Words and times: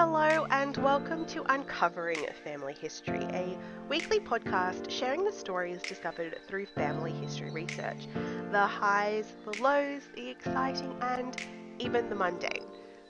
Hello, 0.00 0.46
and 0.50 0.76
welcome 0.76 1.26
to 1.26 1.42
Uncovering 1.52 2.24
Family 2.44 2.72
History, 2.72 3.18
a 3.32 3.58
weekly 3.88 4.20
podcast 4.20 4.88
sharing 4.88 5.24
the 5.24 5.32
stories 5.32 5.82
discovered 5.82 6.38
through 6.46 6.66
family 6.66 7.10
history 7.10 7.50
research 7.50 8.06
the 8.52 8.64
highs, 8.64 9.34
the 9.44 9.50
lows, 9.54 10.02
the 10.14 10.28
exciting, 10.28 10.96
and 11.00 11.36
even 11.80 12.08
the 12.08 12.14
mundane. 12.14 12.62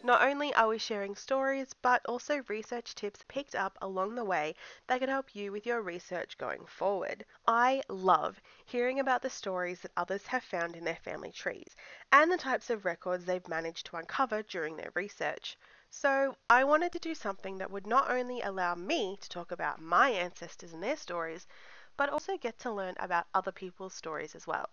Not 0.03 0.23
only 0.23 0.55
are 0.55 0.69
we 0.69 0.79
sharing 0.79 1.15
stories, 1.15 1.75
but 1.75 2.01
also 2.07 2.43
research 2.49 2.95
tips 2.95 3.23
picked 3.29 3.55
up 3.55 3.77
along 3.83 4.15
the 4.15 4.25
way 4.25 4.55
that 4.87 5.01
can 5.01 5.11
help 5.11 5.37
you 5.37 5.53
with 5.53 5.67
your 5.67 5.83
research 5.83 6.39
going 6.39 6.65
forward. 6.65 7.27
I 7.47 7.83
love 7.91 8.41
hearing 8.65 8.99
about 8.99 9.21
the 9.21 9.29
stories 9.29 9.83
that 9.83 9.93
others 9.95 10.27
have 10.29 10.43
found 10.43 10.75
in 10.75 10.85
their 10.85 10.97
family 10.97 11.33
trees 11.33 11.77
and 12.11 12.33
the 12.33 12.39
types 12.39 12.71
of 12.71 12.87
records 12.87 13.27
they've 13.27 13.47
managed 13.47 13.85
to 13.89 13.97
uncover 13.97 14.43
during 14.43 14.79
their 14.79 14.93
research. 14.95 15.59
So, 15.91 16.35
I 16.49 16.65
wanted 16.65 16.93
to 16.93 16.99
do 16.99 17.15
something 17.15 17.59
that 17.59 17.71
would 17.71 17.87
not 17.87 18.11
only 18.11 18.41
allow 18.41 18.75
me 18.75 19.19
to 19.19 19.29
talk 19.29 19.51
about 19.53 19.79
my 19.83 20.09
ancestors 20.09 20.73
and 20.73 20.83
their 20.83 20.97
stories, 20.97 21.47
but 21.95 22.09
also 22.09 22.39
get 22.39 22.59
to 22.61 22.73
learn 22.73 22.95
about 22.99 23.27
other 23.35 23.53
people's 23.53 23.93
stories 23.93 24.35
as 24.35 24.47
well 24.47 24.71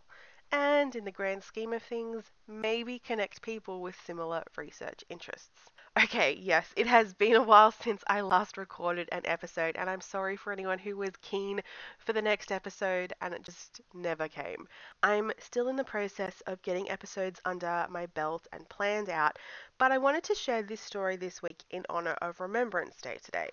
and, 0.52 0.96
in 0.96 1.04
the 1.04 1.12
grand 1.12 1.44
scheme 1.44 1.74
of 1.74 1.84
things, 1.84 2.32
maybe 2.48 3.00
connect 3.00 3.42
people 3.42 3.82
with 3.82 4.00
similar 4.02 4.44
research 4.58 5.04
interests. 5.10 5.70
Okay, 6.02 6.34
yes, 6.40 6.74
it 6.78 6.88
has 6.88 7.14
been 7.14 7.36
a 7.36 7.44
while 7.44 7.70
since 7.72 8.02
I 8.08 8.22
last 8.22 8.56
recorded 8.58 9.10
an 9.12 9.24
episode, 9.26 9.76
and 9.76 9.90
I'm 9.90 10.00
sorry 10.00 10.38
for 10.38 10.54
anyone 10.54 10.80
who 10.80 10.96
was 10.96 11.12
keen 11.22 11.62
for 11.98 12.14
the 12.14 12.22
next 12.22 12.50
episode 12.52 13.12
and 13.22 13.34
it 13.34 13.44
just 13.44 13.82
never 13.94 14.30
came. 14.30 14.70
I'm 15.04 15.34
still 15.40 15.68
in 15.68 15.76
the 15.76 15.84
process 15.84 16.40
of 16.48 16.62
getting 16.62 16.90
episodes 16.90 17.42
under 17.44 17.88
my 17.90 18.06
belt 18.06 18.48
and 18.54 18.70
planned 18.70 19.10
out, 19.10 19.38
but 19.78 19.92
I 19.92 19.98
wanted 19.98 20.24
to 20.26 20.36
share 20.36 20.64
this 20.64 20.80
story 20.80 21.18
this 21.18 21.42
week 21.42 21.62
in 21.70 21.86
honor 21.90 22.14
of 22.22 22.40
Remembrance 22.40 23.02
Day 23.02 23.18
today. 23.22 23.50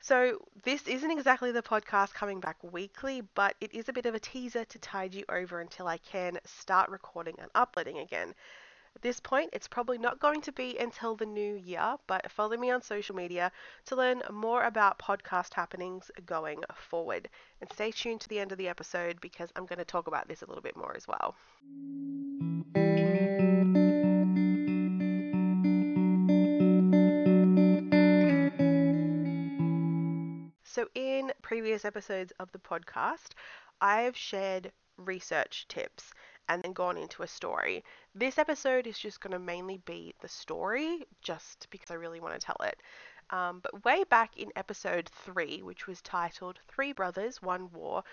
So, 0.00 0.38
this 0.64 0.86
isn't 0.86 1.10
exactly 1.10 1.52
the 1.52 1.62
podcast 1.62 2.14
coming 2.14 2.40
back 2.40 2.56
weekly, 2.62 3.22
but 3.22 3.56
it 3.60 3.74
is 3.74 3.88
a 3.88 3.92
bit 3.92 4.06
of 4.06 4.14
a 4.14 4.20
teaser 4.20 4.64
to 4.64 4.78
tide 4.78 5.14
you 5.14 5.24
over 5.28 5.60
until 5.60 5.88
I 5.88 5.98
can 5.98 6.38
start 6.44 6.90
recording 6.90 7.36
and 7.40 7.50
uploading 7.54 7.98
again. 7.98 8.34
At 8.96 9.02
this 9.02 9.18
point, 9.18 9.50
it's 9.52 9.66
probably 9.66 9.98
not 9.98 10.20
going 10.20 10.40
to 10.42 10.52
be 10.52 10.78
until 10.78 11.16
the 11.16 11.26
new 11.26 11.56
year, 11.56 11.96
but 12.06 12.30
follow 12.30 12.56
me 12.56 12.70
on 12.70 12.80
social 12.80 13.16
media 13.16 13.50
to 13.86 13.96
learn 13.96 14.22
more 14.30 14.62
about 14.62 15.00
podcast 15.00 15.52
happenings 15.54 16.12
going 16.24 16.62
forward. 16.74 17.28
And 17.60 17.70
stay 17.72 17.90
tuned 17.90 18.20
to 18.20 18.28
the 18.28 18.38
end 18.38 18.52
of 18.52 18.58
the 18.58 18.68
episode 18.68 19.20
because 19.20 19.50
I'm 19.56 19.66
going 19.66 19.80
to 19.80 19.84
talk 19.84 20.06
about 20.06 20.28
this 20.28 20.42
a 20.42 20.46
little 20.46 20.62
bit 20.62 20.76
more 20.76 20.96
as 20.96 21.08
well. 21.08 21.34
So, 30.62 30.88
in 30.94 31.32
previous 31.42 31.84
episodes 31.84 32.32
of 32.38 32.52
the 32.52 32.58
podcast, 32.60 33.32
I've 33.80 34.16
shared 34.16 34.70
research 34.96 35.66
tips 35.68 36.12
and 36.48 36.62
then 36.62 36.72
gone 36.72 36.96
into 36.96 37.22
a 37.22 37.26
story. 37.26 37.84
This 38.14 38.38
episode 38.38 38.86
is 38.86 38.98
just 38.98 39.20
going 39.20 39.32
to 39.32 39.38
mainly 39.38 39.78
be 39.78 40.14
the 40.20 40.28
story, 40.28 41.06
just 41.22 41.68
because 41.70 41.90
I 41.90 41.94
really 41.94 42.20
want 42.20 42.34
to 42.34 42.44
tell 42.44 42.56
it. 42.64 42.78
Um, 43.30 43.60
but 43.60 43.84
way 43.84 44.04
back 44.04 44.36
in 44.36 44.52
episode 44.54 45.08
three, 45.08 45.62
which 45.62 45.86
was 45.86 46.02
titled 46.02 46.60
Three 46.68 46.92
Brothers, 46.92 47.40
One 47.40 47.70
War, 47.72 48.04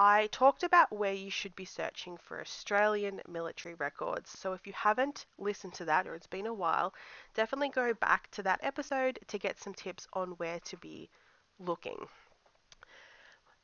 I 0.00 0.28
talked 0.28 0.62
about 0.62 0.92
where 0.92 1.12
you 1.12 1.30
should 1.30 1.56
be 1.56 1.64
searching 1.64 2.18
for 2.18 2.40
Australian 2.40 3.20
military 3.26 3.74
records. 3.74 4.30
So 4.30 4.52
if 4.52 4.66
you 4.66 4.72
haven't 4.72 5.26
listened 5.38 5.74
to 5.74 5.84
that 5.86 6.06
or 6.06 6.14
it's 6.14 6.28
been 6.28 6.46
a 6.46 6.54
while, 6.54 6.94
definitely 7.34 7.70
go 7.70 7.92
back 7.94 8.30
to 8.32 8.42
that 8.44 8.60
episode 8.62 9.18
to 9.26 9.38
get 9.38 9.58
some 9.58 9.74
tips 9.74 10.06
on 10.12 10.32
where 10.32 10.60
to 10.60 10.76
be 10.76 11.10
looking. 11.58 12.06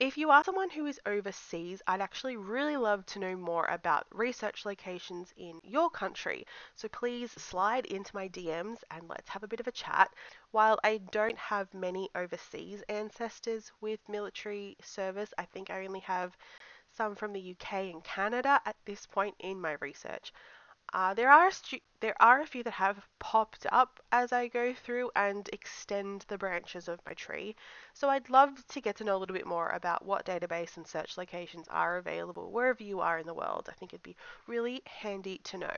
If 0.05 0.19
you 0.19 0.31
are 0.31 0.45
someone 0.45 0.69
who 0.69 0.85
is 0.85 1.01
overseas, 1.07 1.81
I'd 1.87 2.03
actually 2.03 2.37
really 2.37 2.77
love 2.77 3.07
to 3.07 3.19
know 3.19 3.37
more 3.37 3.65
about 3.65 4.07
research 4.13 4.67
locations 4.67 5.33
in 5.39 5.63
your 5.65 5.89
country. 5.89 6.47
So 6.75 6.89
please 6.89 7.31
slide 7.31 7.87
into 7.87 8.15
my 8.15 8.29
DMs 8.29 8.85
and 8.91 9.09
let's 9.09 9.31
have 9.31 9.43
a 9.43 9.49
bit 9.49 9.61
of 9.61 9.67
a 9.67 9.73
chat. 9.73 10.13
While 10.51 10.79
I 10.85 10.99
don't 11.11 11.39
have 11.39 11.73
many 11.73 12.11
overseas 12.15 12.83
ancestors 12.91 13.73
with 13.81 14.07
military 14.07 14.77
service, 14.83 15.33
I 15.39 15.47
think 15.47 15.71
I 15.71 15.87
only 15.87 16.01
have 16.01 16.37
some 16.93 17.15
from 17.15 17.33
the 17.33 17.53
UK 17.53 17.73
and 17.95 18.05
Canada 18.05 18.61
at 18.67 18.77
this 18.85 19.07
point 19.07 19.37
in 19.39 19.59
my 19.59 19.79
research. 19.81 20.35
Uh, 20.93 21.15
there 21.15 21.31
are 21.31 21.51
there 22.01 22.15
are 22.21 22.41
a 22.41 22.47
few 22.47 22.63
that 22.63 22.75
have 22.75 23.09
popped 23.19 23.67
up 23.73 24.01
as 24.13 24.33
I 24.33 24.49
go 24.49 24.75
through 24.75 25.11
and 25.17 25.49
extend 25.53 26.23
the 26.29 26.39
branches 26.39 26.89
of 26.89 27.01
my 27.07 27.15
tree. 27.15 27.57
So 27.93 28.09
I'd 28.11 28.29
love 28.31 28.67
to 28.69 28.81
get 28.81 28.97
to 28.97 29.05
know 29.05 29.17
a 29.17 29.19
little 29.19 29.35
bit 29.35 29.47
more 29.47 29.71
about 29.71 30.05
what 30.05 30.27
database 30.27 30.77
and 30.77 30.87
search 30.87 31.17
locations 31.17 31.67
are 31.69 31.97
available 31.97 32.51
wherever 32.53 32.83
you 32.83 33.01
are 33.01 33.19
in 33.19 33.27
the 33.27 33.35
world. 33.35 33.69
I 33.71 33.73
think 33.75 33.93
it'd 33.93 34.03
be 34.03 34.17
really 34.47 34.83
handy 34.87 35.39
to 35.39 35.59
know. 35.59 35.77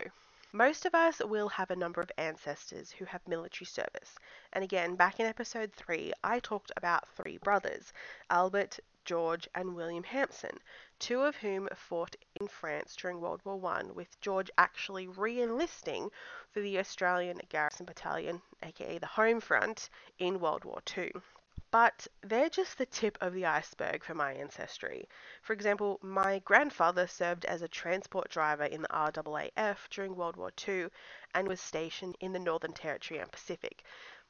Most 0.53 0.87
of 0.87 0.95
us 0.95 1.19
will 1.19 1.49
have 1.49 1.71
a 1.71 1.77
number 1.77 2.01
of 2.01 2.11
ancestors 2.17 2.93
who 2.93 3.05
have 3.05 3.27
military 3.27 3.67
service. 3.67 4.17
And 4.53 4.63
again, 4.63 4.95
back 4.95 5.19
in 5.19 5.27
episode 5.27 5.73
3, 5.73 6.13
I 6.23 6.39
talked 6.39 6.71
about 6.77 7.09
three 7.09 7.37
brothers 7.39 7.93
Albert, 8.31 8.79
George, 9.05 9.49
and 9.55 9.75
William 9.75 10.05
Hampson, 10.05 10.59
two 10.99 11.23
of 11.23 11.37
whom 11.37 11.69
fought 11.75 12.17
in 12.41 12.49
France 12.49 12.95
during 12.97 13.21
World 13.21 13.41
War 13.45 13.59
One, 13.59 13.95
with 13.95 14.21
George 14.21 14.51
actually 14.57 15.09
re-enlisting 15.09 16.11
for 16.51 16.61
the 16.61 16.79
Australian 16.79 17.41
Garrison 17.49 17.85
Battalion, 17.85 18.41
aka 18.63 18.99
the 18.99 19.07
Home 19.07 19.41
Front, 19.41 19.91
in 20.19 20.39
World 20.39 20.65
War 20.65 20.81
Two. 20.85 21.11
But 21.79 22.07
they're 22.23 22.49
just 22.49 22.79
the 22.79 22.87
tip 22.87 23.19
of 23.21 23.35
the 23.35 23.45
iceberg 23.45 24.03
for 24.03 24.15
my 24.15 24.33
ancestry. 24.33 25.11
For 25.43 25.53
example, 25.53 25.99
my 26.01 26.39
grandfather 26.39 27.07
served 27.07 27.45
as 27.45 27.61
a 27.61 27.69
transport 27.69 28.31
driver 28.31 28.65
in 28.65 28.81
the 28.81 28.89
RAAF 28.89 29.87
during 29.91 30.17
World 30.17 30.37
War 30.37 30.51
II 30.67 30.89
and 31.35 31.47
was 31.47 31.61
stationed 31.61 32.17
in 32.19 32.33
the 32.33 32.39
Northern 32.39 32.73
Territory 32.73 33.21
and 33.21 33.31
Pacific. 33.31 33.85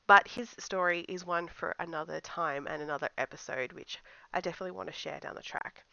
But 0.08 0.26
his 0.26 0.56
story 0.58 1.02
is 1.02 1.24
one 1.24 1.46
for 1.46 1.76
another 1.78 2.20
time 2.20 2.66
and 2.66 2.82
another 2.82 3.10
episode, 3.16 3.70
which 3.70 4.00
I 4.34 4.40
definitely 4.40 4.72
want 4.72 4.88
to 4.88 4.92
share 4.92 5.20
down 5.20 5.36
the 5.36 5.40
track. 5.40 5.84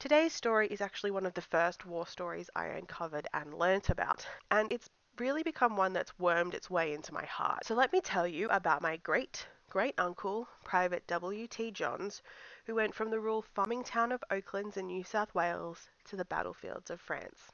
Today's 0.00 0.32
story 0.32 0.66
is 0.66 0.80
actually 0.80 1.12
one 1.12 1.26
of 1.26 1.34
the 1.34 1.42
first 1.42 1.86
war 1.86 2.08
stories 2.08 2.50
I 2.56 2.66
uncovered 2.66 3.28
and 3.32 3.54
learnt 3.54 3.88
about, 3.88 4.26
and 4.50 4.72
it's 4.72 4.90
really 5.16 5.44
become 5.44 5.76
one 5.76 5.92
that's 5.92 6.18
wormed 6.18 6.54
its 6.54 6.68
way 6.68 6.92
into 6.92 7.14
my 7.14 7.24
heart. 7.26 7.66
So 7.66 7.76
let 7.76 7.92
me 7.92 8.00
tell 8.00 8.26
you 8.26 8.48
about 8.48 8.82
my 8.82 8.96
great 8.96 9.46
great 9.72 9.94
uncle, 9.96 10.46
Private 10.64 11.06
W.T. 11.06 11.70
Johns, 11.70 12.20
who 12.66 12.74
went 12.74 12.94
from 12.94 13.08
the 13.08 13.18
rural 13.18 13.40
farming 13.40 13.84
town 13.84 14.12
of 14.12 14.22
Oaklands 14.30 14.76
in 14.76 14.86
New 14.86 15.02
South 15.02 15.34
Wales 15.34 15.88
to 16.04 16.14
the 16.14 16.26
battlefields 16.26 16.90
of 16.90 17.00
France. 17.00 17.50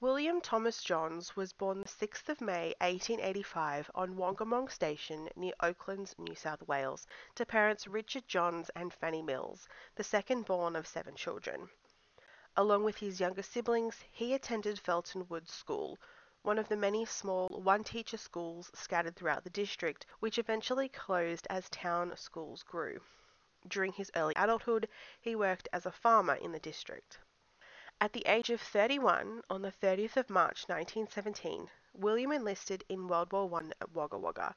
William 0.00 0.40
Thomas 0.40 0.82
Johns 0.82 1.36
was 1.36 1.52
born 1.52 1.80
the 1.80 1.84
6th 1.84 2.30
of 2.30 2.40
May 2.40 2.74
1885 2.80 3.90
on 3.94 4.16
Wongamong 4.16 4.70
Station 4.70 5.28
near 5.36 5.52
Oaklands, 5.60 6.14
New 6.16 6.34
South 6.34 6.66
Wales, 6.66 7.06
to 7.34 7.44
parents 7.44 7.86
Richard 7.86 8.26
Johns 8.26 8.70
and 8.74 8.90
Fanny 8.90 9.20
Mills, 9.20 9.68
the 9.96 10.02
second 10.02 10.46
born 10.46 10.76
of 10.76 10.86
seven 10.86 11.14
children. 11.14 11.68
Along 12.56 12.84
with 12.84 12.98
his 12.98 13.18
younger 13.18 13.42
siblings, 13.42 14.04
he 14.12 14.32
attended 14.32 14.78
Felton 14.78 15.26
Woods 15.28 15.52
School, 15.52 15.98
one 16.42 16.56
of 16.56 16.68
the 16.68 16.76
many 16.76 17.04
small 17.04 17.48
one 17.48 17.82
teacher 17.82 18.16
schools 18.16 18.70
scattered 18.74 19.16
throughout 19.16 19.42
the 19.42 19.50
district, 19.50 20.06
which 20.20 20.38
eventually 20.38 20.88
closed 20.88 21.48
as 21.50 21.68
town 21.68 22.16
schools 22.16 22.62
grew. 22.62 23.00
During 23.66 23.92
his 23.92 24.12
early 24.14 24.34
adulthood, 24.36 24.88
he 25.20 25.34
worked 25.34 25.68
as 25.72 25.84
a 25.84 25.90
farmer 25.90 26.34
in 26.34 26.52
the 26.52 26.60
district. 26.60 27.18
At 28.00 28.12
the 28.12 28.24
age 28.26 28.50
of 28.50 28.60
31, 28.60 29.42
on 29.50 29.62
the 29.62 29.72
30th 29.72 30.16
of 30.16 30.30
March 30.30 30.68
1917, 30.68 31.70
William 31.92 32.30
enlisted 32.30 32.84
in 32.88 33.08
World 33.08 33.32
War 33.32 33.50
I 33.60 33.70
at 33.80 33.90
Wagga 33.90 34.18
Wagga, 34.18 34.54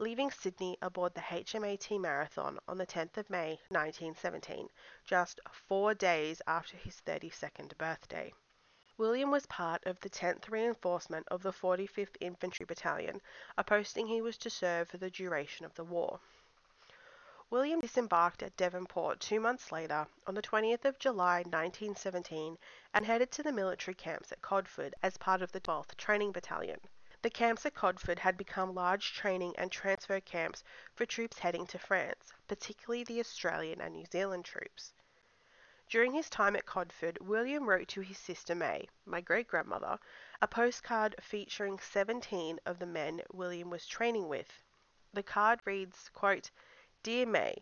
leaving 0.00 0.30
Sydney 0.30 0.78
aboard 0.80 1.12
the 1.12 1.20
HMAT 1.20 2.00
Marathon 2.00 2.58
on 2.66 2.78
the 2.78 2.86
10th 2.86 3.18
of 3.18 3.28
May 3.28 3.60
1917, 3.68 4.70
just 5.04 5.38
four 5.52 5.92
days 5.92 6.40
after 6.46 6.78
his 6.78 7.02
32nd 7.04 7.76
birthday. 7.76 8.32
William 8.96 9.30
was 9.30 9.44
part 9.44 9.84
of 9.84 10.00
the 10.00 10.08
10th 10.08 10.50
Reinforcement 10.50 11.28
of 11.30 11.42
the 11.42 11.52
45th 11.52 12.16
Infantry 12.18 12.64
Battalion, 12.64 13.20
a 13.58 13.62
posting 13.62 14.06
he 14.06 14.22
was 14.22 14.38
to 14.38 14.48
serve 14.48 14.88
for 14.88 14.96
the 14.96 15.10
duration 15.10 15.66
of 15.66 15.74
the 15.74 15.84
war. 15.84 16.18
William 17.50 17.80
disembarked 17.80 18.42
at 18.42 18.56
Devonport 18.56 19.20
two 19.20 19.38
months 19.38 19.70
later, 19.70 20.06
on 20.26 20.34
the 20.34 20.40
20th 20.40 20.86
of 20.86 20.98
July 20.98 21.40
1917, 21.40 22.56
and 22.94 23.04
headed 23.04 23.30
to 23.32 23.42
the 23.42 23.52
military 23.52 23.94
camps 23.94 24.32
at 24.32 24.40
Codford 24.40 24.94
as 25.02 25.18
part 25.18 25.42
of 25.42 25.52
the 25.52 25.60
12th 25.60 25.94
Training 25.98 26.32
Battalion. 26.32 26.80
The 27.22 27.28
camps 27.28 27.66
at 27.66 27.74
Codford 27.74 28.20
had 28.20 28.38
become 28.38 28.74
large 28.74 29.12
training 29.12 29.54
and 29.58 29.70
transfer 29.70 30.20
camps 30.20 30.64
for 30.94 31.04
troops 31.04 31.38
heading 31.40 31.66
to 31.66 31.78
France, 31.78 32.32
particularly 32.48 33.04
the 33.04 33.20
Australian 33.20 33.82
and 33.82 33.94
New 33.94 34.06
Zealand 34.06 34.46
troops. 34.46 34.94
During 35.90 36.14
his 36.14 36.30
time 36.30 36.56
at 36.56 36.64
Codford, 36.64 37.18
William 37.20 37.68
wrote 37.68 37.88
to 37.88 38.00
his 38.00 38.16
sister 38.16 38.54
May, 38.54 38.88
my 39.04 39.20
great 39.20 39.48
grandmother, 39.48 39.98
a 40.40 40.48
postcard 40.48 41.14
featuring 41.20 41.78
17 41.78 42.58
of 42.64 42.78
the 42.78 42.86
men 42.86 43.20
William 43.32 43.68
was 43.68 43.86
training 43.86 44.28
with. 44.28 44.58
The 45.12 45.22
card 45.22 45.60
reads, 45.66 46.08
quote, 46.14 46.50
Dear 47.02 47.26
May, 47.26 47.58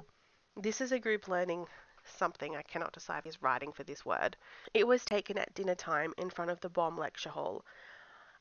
this 0.57 0.81
is 0.81 0.93
a 0.93 1.01
group 1.01 1.27
learning 1.27 1.67
something 2.05 2.55
I 2.57 2.63
cannot 2.63 2.93
decide 2.93 3.27
is 3.27 3.43
writing 3.43 3.73
for 3.73 3.83
this 3.83 4.05
word. 4.07 4.37
It 4.73 4.87
was 4.87 5.05
taken 5.05 5.37
at 5.37 5.55
dinner 5.55 5.75
time 5.75 6.15
in 6.17 6.31
front 6.31 6.53
of 6.53 6.61
the 6.61 6.69
bomb 6.69 6.97
lecture 6.97 7.31
hall. 7.31 7.65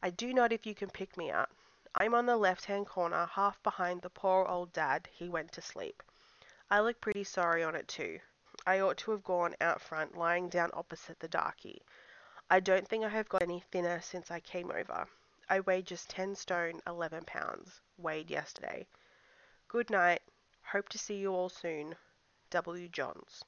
I 0.04 0.12
do 0.12 0.32
not 0.32 0.54
if 0.54 0.66
you 0.66 0.76
can 0.76 0.90
pick 0.90 1.18
me 1.18 1.32
out. 1.32 1.50
I'm 1.96 2.14
on 2.14 2.28
the 2.28 2.38
left 2.38 2.66
hand 2.66 2.86
corner, 2.86 3.26
half 3.26 3.62
behind 3.64 4.02
the 4.04 4.10
poor 4.12 4.46
old 4.46 4.72
dad. 4.72 5.10
He 5.12 5.28
went 5.28 5.52
to 5.54 5.62
sleep. 5.62 6.04
I 6.70 6.82
look 6.82 7.02
pretty 7.02 7.24
sorry 7.24 7.64
on 7.64 7.76
it 7.76 7.88
too. 7.88 8.20
I 8.66 8.80
ought 8.80 8.98
to 8.98 9.12
have 9.12 9.24
gone 9.24 9.56
out 9.60 9.82
front, 9.82 10.16
lying 10.16 10.50
down 10.50 10.70
opposite 10.74 11.20
the 11.20 11.28
darky. 11.28 11.82
I 12.50 12.60
don't 12.60 12.88
think 12.88 13.04
I 13.04 13.10
have 13.10 13.28
got 13.28 13.42
any 13.42 13.62
thinner 13.72 14.00
since 14.02 14.30
I 14.30 14.40
came 14.40 14.70
over. 14.70 15.08
I 15.50 15.62
weigh 15.62 15.82
just 15.82 16.10
10 16.10 16.36
stone 16.36 16.82
11 16.86 17.26
pounds, 17.26 17.82
weighed 17.98 18.30
yesterday. 18.30 18.86
Good 19.68 19.90
night. 19.90 20.22
Hope 20.62 20.90
to 20.90 21.00
see 21.00 21.16
you 21.16 21.34
all 21.34 21.50
soon. 21.50 21.96
W. 22.52 22.88
Johns. 22.90 23.44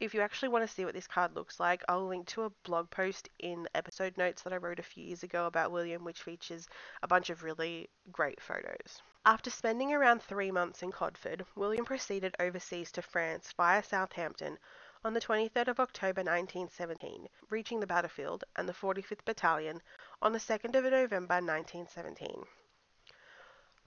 If 0.00 0.12
you 0.12 0.22
actually 0.22 0.48
want 0.48 0.68
to 0.68 0.74
see 0.74 0.84
what 0.84 0.94
this 0.94 1.06
card 1.06 1.36
looks 1.36 1.60
like, 1.60 1.84
I'll 1.88 2.06
link 2.06 2.26
to 2.28 2.42
a 2.42 2.50
blog 2.64 2.90
post 2.90 3.28
in 3.38 3.68
episode 3.76 4.16
notes 4.16 4.42
that 4.42 4.52
I 4.52 4.56
wrote 4.56 4.80
a 4.80 4.82
few 4.82 5.04
years 5.04 5.22
ago 5.22 5.46
about 5.46 5.70
William, 5.70 6.02
which 6.02 6.22
features 6.22 6.66
a 7.02 7.06
bunch 7.06 7.30
of 7.30 7.44
really 7.44 7.88
great 8.10 8.40
photos. 8.40 9.00
After 9.24 9.50
spending 9.50 9.94
around 9.94 10.20
three 10.20 10.50
months 10.50 10.82
in 10.82 10.90
Codford, 10.90 11.46
William 11.54 11.84
proceeded 11.84 12.34
overseas 12.40 12.90
to 12.92 13.02
France 13.02 13.52
via 13.52 13.84
Southampton 13.84 14.58
on 15.04 15.14
the 15.14 15.20
23rd 15.20 15.68
of 15.68 15.78
October 15.78 16.22
1917, 16.22 17.28
reaching 17.48 17.78
the 17.78 17.86
battlefield 17.86 18.42
and 18.56 18.68
the 18.68 18.72
45th 18.72 19.24
Battalion 19.24 19.80
on 20.20 20.32
the 20.32 20.40
2nd 20.40 20.74
of 20.74 20.84
November 20.84 21.34
1917. 21.36 22.44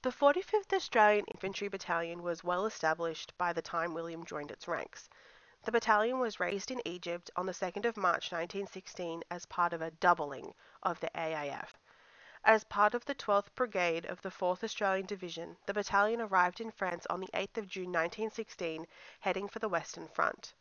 The 0.03 0.09
45th 0.11 0.71
Australian 0.71 1.25
Infantry 1.25 1.67
Battalion 1.67 2.23
was 2.23 2.43
well 2.43 2.65
established 2.65 3.37
by 3.37 3.51
the 3.51 3.61
time 3.61 3.93
William 3.93 4.25
joined 4.25 4.51
its 4.51 4.69
ranks. 4.69 5.09
The 5.67 5.73
battalion 5.73 6.19
was 6.19 6.39
raised 6.39 6.71
in 6.71 6.81
Egypt 6.87 7.29
on 7.35 7.45
the 7.45 7.51
2nd 7.51 7.83
of 7.83 7.97
March 7.97 8.31
1916 8.31 9.21
as 9.29 9.45
part 9.47 9.73
of 9.73 9.81
a 9.81 9.91
doubling 9.91 10.53
of 10.81 11.01
the 11.01 11.11
AIF. 11.13 11.77
As 12.45 12.63
part 12.63 12.93
of 12.93 13.03
the 13.03 13.13
12th 13.13 13.53
Brigade 13.53 14.05
of 14.05 14.21
the 14.21 14.29
4th 14.29 14.63
Australian 14.63 15.05
Division, 15.07 15.57
the 15.65 15.73
battalion 15.73 16.21
arrived 16.21 16.61
in 16.61 16.71
France 16.71 17.05
on 17.09 17.19
the 17.19 17.29
8th 17.33 17.57
of 17.57 17.67
June 17.67 17.91
1916, 17.91 18.87
heading 19.19 19.49
for 19.49 19.59
the 19.59 19.67
Western 19.67 20.07
Front. 20.07 20.53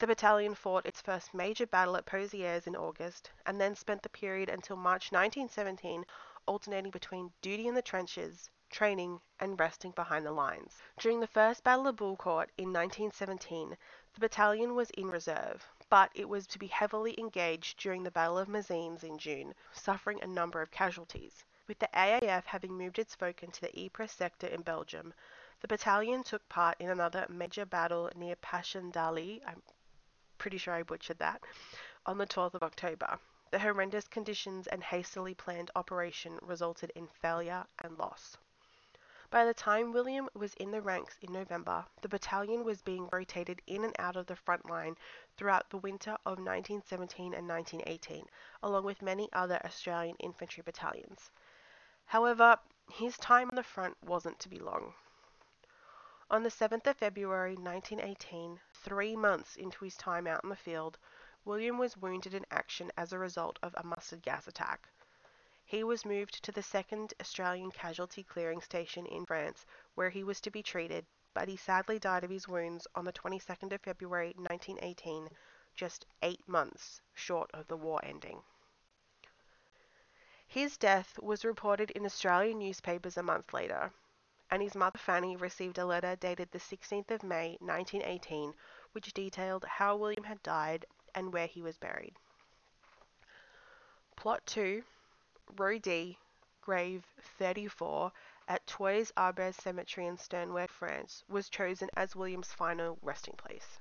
The 0.00 0.08
battalion 0.08 0.56
fought 0.56 0.84
its 0.84 1.00
first 1.00 1.32
major 1.32 1.68
battle 1.68 1.96
at 1.96 2.04
Pozieres 2.04 2.66
in 2.66 2.74
August, 2.74 3.30
and 3.46 3.60
then 3.60 3.76
spent 3.76 4.02
the 4.02 4.08
period 4.08 4.48
until 4.48 4.74
March 4.74 5.12
1917 5.12 6.04
alternating 6.46 6.90
between 6.90 7.32
duty 7.40 7.68
in 7.68 7.74
the 7.74 7.82
trenches, 7.82 8.50
training, 8.68 9.20
and 9.38 9.60
resting 9.60 9.90
behind 9.92 10.24
the 10.24 10.32
lines. 10.32 10.82
During 10.98 11.20
the 11.20 11.26
First 11.26 11.62
Battle 11.62 11.86
of 11.86 11.96
Bullecourt 11.96 12.50
in 12.56 12.72
1917, 12.72 13.76
the 14.14 14.20
battalion 14.20 14.74
was 14.74 14.90
in 14.90 15.08
reserve, 15.08 15.64
but 15.88 16.10
it 16.14 16.28
was 16.28 16.46
to 16.46 16.58
be 16.58 16.66
heavily 16.66 17.18
engaged 17.18 17.78
during 17.78 18.02
the 18.02 18.10
Battle 18.10 18.38
of 18.38 18.48
Messines 18.48 19.04
in 19.04 19.18
June, 19.18 19.54
suffering 19.72 20.22
a 20.22 20.26
number 20.26 20.60
of 20.60 20.70
casualties. 20.70 21.44
With 21.68 21.78
the 21.78 21.88
AIF 21.94 22.44
having 22.46 22.72
moved 22.72 22.98
its 22.98 23.14
focus 23.14 23.50
to 23.52 23.60
the 23.60 23.84
Ypres 23.86 24.10
sector 24.10 24.48
in 24.48 24.62
Belgium, 24.62 25.14
the 25.60 25.68
battalion 25.68 26.22
took 26.24 26.48
part 26.48 26.80
in 26.80 26.90
another 26.90 27.26
major 27.28 27.64
battle 27.64 28.10
near 28.16 28.34
Passchendaele, 28.36 29.40
I'm 29.46 29.62
pretty 30.38 30.58
sure 30.58 30.74
I 30.74 30.82
butchered 30.82 31.18
that, 31.18 31.42
on 32.04 32.18
the 32.18 32.26
12th 32.26 32.54
of 32.54 32.62
October. 32.62 33.18
The 33.50 33.58
horrendous 33.58 34.08
conditions 34.08 34.66
and 34.66 34.82
hastily 34.82 35.34
planned 35.34 35.70
operation 35.76 36.38
resulted 36.42 36.90
in 36.94 37.06
failure 37.06 37.66
and 37.82 37.98
loss. 37.98 38.36
By 39.30 39.44
the 39.44 39.54
time 39.54 39.92
William 39.92 40.28
was 40.34 40.54
in 40.54 40.72
the 40.72 40.82
ranks 40.82 41.16
in 41.22 41.32
November, 41.32 41.86
the 42.02 42.08
battalion 42.08 42.64
was 42.64 42.82
being 42.82 43.08
rotated 43.12 43.62
in 43.64 43.84
and 43.84 43.94
out 43.96 44.16
of 44.16 44.26
the 44.26 44.34
front 44.34 44.68
line 44.68 44.96
throughout 45.36 45.70
the 45.70 45.76
winter 45.76 46.18
of 46.26 46.38
1917 46.38 47.32
and 47.32 47.48
1918, 47.48 48.28
along 48.60 48.84
with 48.84 49.02
many 49.02 49.32
other 49.32 49.60
Australian 49.64 50.16
infantry 50.16 50.64
battalions. 50.64 51.30
However, 52.06 52.58
his 52.90 53.16
time 53.18 53.48
on 53.50 53.54
the 53.54 53.62
front 53.62 53.96
wasn't 54.02 54.40
to 54.40 54.48
be 54.48 54.58
long. 54.58 54.94
On 56.28 56.42
the 56.42 56.48
7th 56.48 56.88
of 56.88 56.96
February 56.96 57.54
1918, 57.54 58.58
three 58.72 59.14
months 59.14 59.54
into 59.54 59.84
his 59.84 59.96
time 59.96 60.26
out 60.26 60.42
in 60.42 60.50
the 60.50 60.56
field, 60.56 60.98
William 61.44 61.78
was 61.78 61.96
wounded 61.96 62.34
in 62.34 62.44
action 62.50 62.90
as 62.96 63.12
a 63.12 63.18
result 63.18 63.60
of 63.62 63.76
a 63.76 63.86
mustard 63.86 64.22
gas 64.22 64.48
attack. 64.48 64.88
He 65.70 65.84
was 65.84 66.04
moved 66.04 66.42
to 66.42 66.50
the 66.50 66.62
2nd 66.62 67.12
Australian 67.20 67.70
Casualty 67.70 68.24
Clearing 68.24 68.60
Station 68.60 69.06
in 69.06 69.24
France, 69.24 69.64
where 69.94 70.10
he 70.10 70.24
was 70.24 70.40
to 70.40 70.50
be 70.50 70.64
treated, 70.64 71.06
but 71.32 71.46
he 71.46 71.56
sadly 71.56 71.96
died 71.96 72.24
of 72.24 72.30
his 72.30 72.48
wounds 72.48 72.88
on 72.96 73.04
the 73.04 73.12
22nd 73.12 73.72
of 73.72 73.80
February 73.80 74.34
1918, 74.36 75.30
just 75.76 76.06
eight 76.22 76.42
months 76.48 77.00
short 77.14 77.52
of 77.54 77.68
the 77.68 77.76
war 77.76 78.00
ending. 78.02 78.42
His 80.44 80.76
death 80.76 81.16
was 81.20 81.44
reported 81.44 81.92
in 81.92 82.04
Australian 82.04 82.58
newspapers 82.58 83.16
a 83.16 83.22
month 83.22 83.54
later, 83.54 83.92
and 84.50 84.62
his 84.62 84.74
mother 84.74 84.98
Fanny 84.98 85.36
received 85.36 85.78
a 85.78 85.86
letter 85.86 86.16
dated 86.16 86.50
the 86.50 86.58
16th 86.58 87.12
of 87.12 87.22
May 87.22 87.56
1918, 87.60 88.56
which 88.90 89.12
detailed 89.12 89.64
how 89.66 89.94
William 89.94 90.24
had 90.24 90.42
died 90.42 90.84
and 91.14 91.32
where 91.32 91.46
he 91.46 91.62
was 91.62 91.78
buried. 91.78 92.16
Plot 94.16 94.44
2 94.46 94.82
Row 95.56 95.78
D, 95.78 96.18
grave 96.60 97.04
34 97.38 98.12
at 98.46 98.66
Trois 98.66 99.10
Arbres 99.16 99.56
Cemetery 99.56 100.06
in 100.06 100.16
Steenwerck, 100.16 100.68
France, 100.68 101.24
was 101.28 101.48
chosen 101.48 101.90
as 101.96 102.14
William's 102.14 102.52
final 102.52 102.98
resting 103.02 103.34
place. 103.34 103.80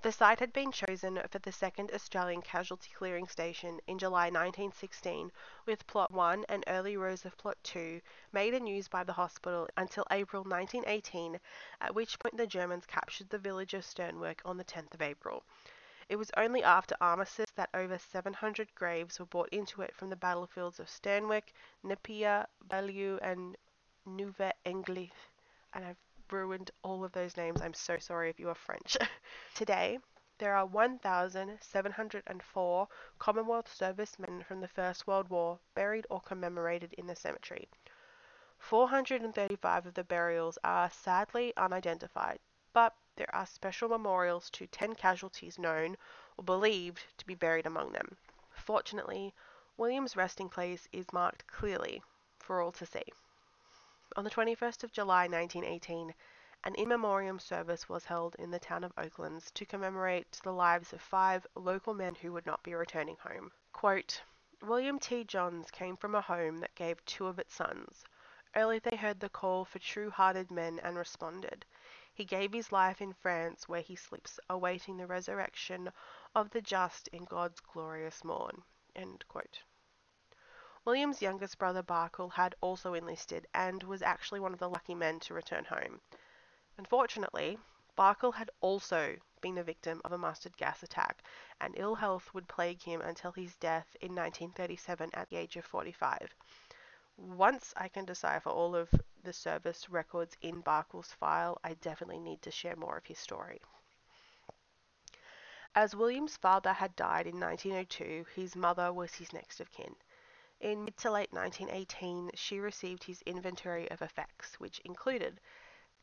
The 0.00 0.12
site 0.12 0.38
had 0.38 0.52
been 0.52 0.70
chosen 0.70 1.20
for 1.28 1.40
the 1.40 1.50
2nd 1.50 1.92
Australian 1.92 2.40
Casualty 2.40 2.90
Clearing 2.94 3.26
Station 3.26 3.80
in 3.88 3.98
July 3.98 4.26
1916, 4.26 5.32
with 5.66 5.86
Plot 5.88 6.12
1 6.12 6.44
and 6.48 6.62
early 6.68 6.96
rows 6.96 7.24
of 7.24 7.36
Plot 7.36 7.58
2 7.64 8.00
made 8.30 8.54
unused 8.54 8.90
by 8.90 9.02
the 9.02 9.14
hospital 9.14 9.68
until 9.76 10.06
April 10.10 10.44
1918, 10.44 11.40
at 11.80 11.94
which 11.94 12.18
point 12.20 12.36
the 12.36 12.46
Germans 12.46 12.86
captured 12.86 13.28
the 13.30 13.38
village 13.38 13.74
of 13.74 13.84
Steenwerck 13.84 14.40
on 14.44 14.56
the 14.56 14.64
10th 14.64 14.94
of 14.94 15.02
April. 15.02 15.42
It 16.08 16.16
was 16.16 16.30
only 16.38 16.62
after 16.62 16.96
armistice 17.02 17.50
that 17.56 17.68
over 17.74 17.98
700 17.98 18.74
graves 18.74 19.20
were 19.20 19.26
brought 19.26 19.50
into 19.50 19.82
it 19.82 19.94
from 19.94 20.08
the 20.08 20.16
battlefields 20.16 20.80
of 20.80 20.88
Steenwerck, 20.88 21.52
Nieppe, 21.84 22.46
Bailleul, 22.66 23.18
and 23.20 23.58
Neuve 24.06 24.50
Eglise. 24.64 25.28
And 25.74 25.84
I've 25.84 25.98
ruined 26.30 26.70
all 26.82 27.04
of 27.04 27.12
those 27.12 27.36
names. 27.36 27.60
I'm 27.60 27.74
so 27.74 27.98
sorry 27.98 28.30
if 28.30 28.40
you 28.40 28.48
are 28.48 28.54
French. 28.54 28.96
Today, 29.54 29.98
there 30.38 30.56
are 30.56 30.64
1,704 30.64 32.88
Commonwealth 33.18 33.74
servicemen 33.74 34.42
from 34.44 34.62
the 34.62 34.68
First 34.68 35.06
World 35.06 35.28
War 35.28 35.60
buried 35.74 36.06
or 36.08 36.22
commemorated 36.22 36.94
in 36.94 37.06
the 37.06 37.16
cemetery. 37.16 37.68
435 38.58 39.86
of 39.86 39.94
the 39.94 40.04
burials 40.04 40.58
are 40.64 40.90
sadly 40.90 41.54
unidentified, 41.56 42.40
but 42.72 42.96
there 43.18 43.34
are 43.34 43.44
special 43.44 43.88
memorials 43.88 44.48
to 44.50 44.66
10 44.68 44.94
casualties 44.94 45.58
known 45.58 45.96
or 46.36 46.44
believed 46.44 47.02
to 47.18 47.26
be 47.26 47.34
buried 47.34 47.66
among 47.66 47.92
them. 47.92 48.16
Fortunately, 48.52 49.34
William's 49.76 50.16
resting 50.16 50.48
place 50.48 50.88
is 50.92 51.12
marked 51.12 51.46
clearly 51.46 52.02
for 52.38 52.62
all 52.62 52.72
to 52.72 52.86
see. 52.86 53.02
On 54.16 54.24
the 54.24 54.30
21st 54.30 54.84
of 54.84 54.92
July 54.92 55.26
1918, 55.26 56.14
an 56.64 56.74
in 56.76 56.88
memoriam 56.88 57.38
service 57.38 57.88
was 57.88 58.04
held 58.04 58.34
in 58.36 58.50
the 58.50 58.58
town 58.58 58.82
of 58.84 58.92
Oaklands 58.96 59.50
to 59.50 59.66
commemorate 59.66 60.40
the 60.42 60.52
lives 60.52 60.92
of 60.92 61.00
five 61.00 61.46
local 61.54 61.94
men 61.94 62.14
who 62.14 62.32
would 62.32 62.46
not 62.46 62.62
be 62.62 62.74
returning 62.74 63.16
home. 63.16 63.52
Quote, 63.72 64.22
William 64.62 64.98
T. 64.98 65.24
Johns 65.24 65.70
came 65.70 65.96
from 65.96 66.14
a 66.14 66.20
home 66.20 66.58
that 66.58 66.74
gave 66.74 67.04
two 67.04 67.26
of 67.26 67.38
its 67.38 67.54
sons. 67.54 68.04
Early 68.56 68.78
they 68.78 68.96
heard 68.96 69.20
the 69.20 69.28
call 69.28 69.64
for 69.64 69.78
true 69.78 70.10
hearted 70.10 70.50
men 70.50 70.80
and 70.80 70.96
responded. 70.96 71.64
He 72.18 72.24
gave 72.24 72.52
his 72.52 72.72
life 72.72 73.00
in 73.00 73.12
France, 73.12 73.68
where 73.68 73.80
he 73.80 73.94
sleeps, 73.94 74.40
awaiting 74.50 74.96
the 74.96 75.06
resurrection 75.06 75.92
of 76.34 76.50
the 76.50 76.60
just 76.60 77.06
in 77.06 77.24
God's 77.24 77.60
glorious 77.60 78.24
morn. 78.24 78.64
William's 80.84 81.22
youngest 81.22 81.58
brother 81.58 81.84
Barkle 81.84 82.32
had 82.32 82.56
also 82.60 82.94
enlisted 82.94 83.46
and 83.54 83.84
was 83.84 84.02
actually 84.02 84.40
one 84.40 84.52
of 84.52 84.58
the 84.58 84.68
lucky 84.68 84.96
men 84.96 85.20
to 85.20 85.34
return 85.34 85.66
home. 85.66 86.00
Unfortunately, 86.76 87.56
Barkle 87.96 88.34
had 88.34 88.50
also 88.60 89.18
been 89.40 89.54
the 89.54 89.62
victim 89.62 90.02
of 90.04 90.10
a 90.10 90.18
mustard 90.18 90.56
gas 90.56 90.82
attack, 90.82 91.22
and 91.60 91.78
ill 91.78 91.94
health 91.94 92.34
would 92.34 92.48
plague 92.48 92.82
him 92.82 93.00
until 93.00 93.30
his 93.30 93.54
death 93.54 93.94
in 94.00 94.16
1937 94.16 95.10
at 95.14 95.28
the 95.28 95.36
age 95.36 95.56
of 95.56 95.64
45 95.64 96.34
once 97.16 97.74
I 97.76 97.88
can 97.88 98.04
decipher 98.04 98.50
all 98.50 98.76
of 98.76 98.90
the 99.22 99.32
service 99.32 99.88
records 99.90 100.36
in 100.42 100.60
Barkle's 100.60 101.12
file, 101.12 101.58
I 101.64 101.74
definitely 101.74 102.18
need 102.18 102.42
to 102.42 102.50
share 102.50 102.76
more 102.76 102.96
of 102.96 103.06
his 103.06 103.18
story. 103.18 103.60
As 105.74 105.94
William's 105.94 106.36
father 106.36 106.72
had 106.72 106.96
died 106.96 107.26
in 107.26 107.38
1902, 107.38 108.26
his 108.34 108.56
mother 108.56 108.92
was 108.92 109.14
his 109.14 109.32
next 109.32 109.60
of 109.60 109.70
kin. 109.70 109.94
In 110.60 110.84
mid 110.84 110.96
to 110.96 111.10
late 111.10 111.32
1918, 111.32 112.32
she 112.34 112.58
received 112.58 113.04
his 113.04 113.22
inventory 113.22 113.88
of 113.90 114.02
effects, 114.02 114.58
which 114.58 114.80
included 114.80 115.40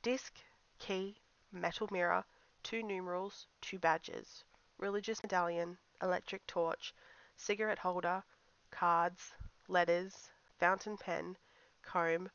disc, 0.01 0.39
key, 0.79 1.19
metal 1.51 1.89
mirror, 1.91 2.24
two 2.63 2.81
numerals, 2.81 3.48
two 3.60 3.77
badges, 3.79 4.45
religious 4.77 5.22
medallion, 5.24 5.77
electric 6.01 6.48
torch, 6.48 6.93
cigarette 7.36 7.79
holder, 7.79 8.24
cards, 8.72 9.34
letters, 9.67 10.29
fountain 10.57 10.98
pen, 10.98 11.36
comb, 11.81 12.29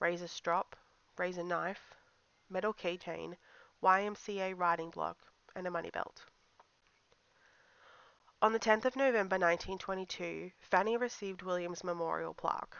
razor 0.00 0.28
strop, 0.28 0.76
razor 1.16 1.42
knife, 1.42 1.94
metal 2.48 2.72
keychain, 2.72 3.36
YMCA 3.82 4.58
writing 4.58 4.90
block, 4.90 5.18
and 5.54 5.66
a 5.66 5.70
money 5.70 5.90
belt. 5.90 6.24
On 8.40 8.52
the 8.52 8.60
10th 8.60 8.84
of 8.84 8.94
November 8.94 9.34
1922, 9.34 10.52
Fanny 10.60 10.96
received 10.96 11.42
William's 11.42 11.82
memorial 11.82 12.34
plaque. 12.34 12.76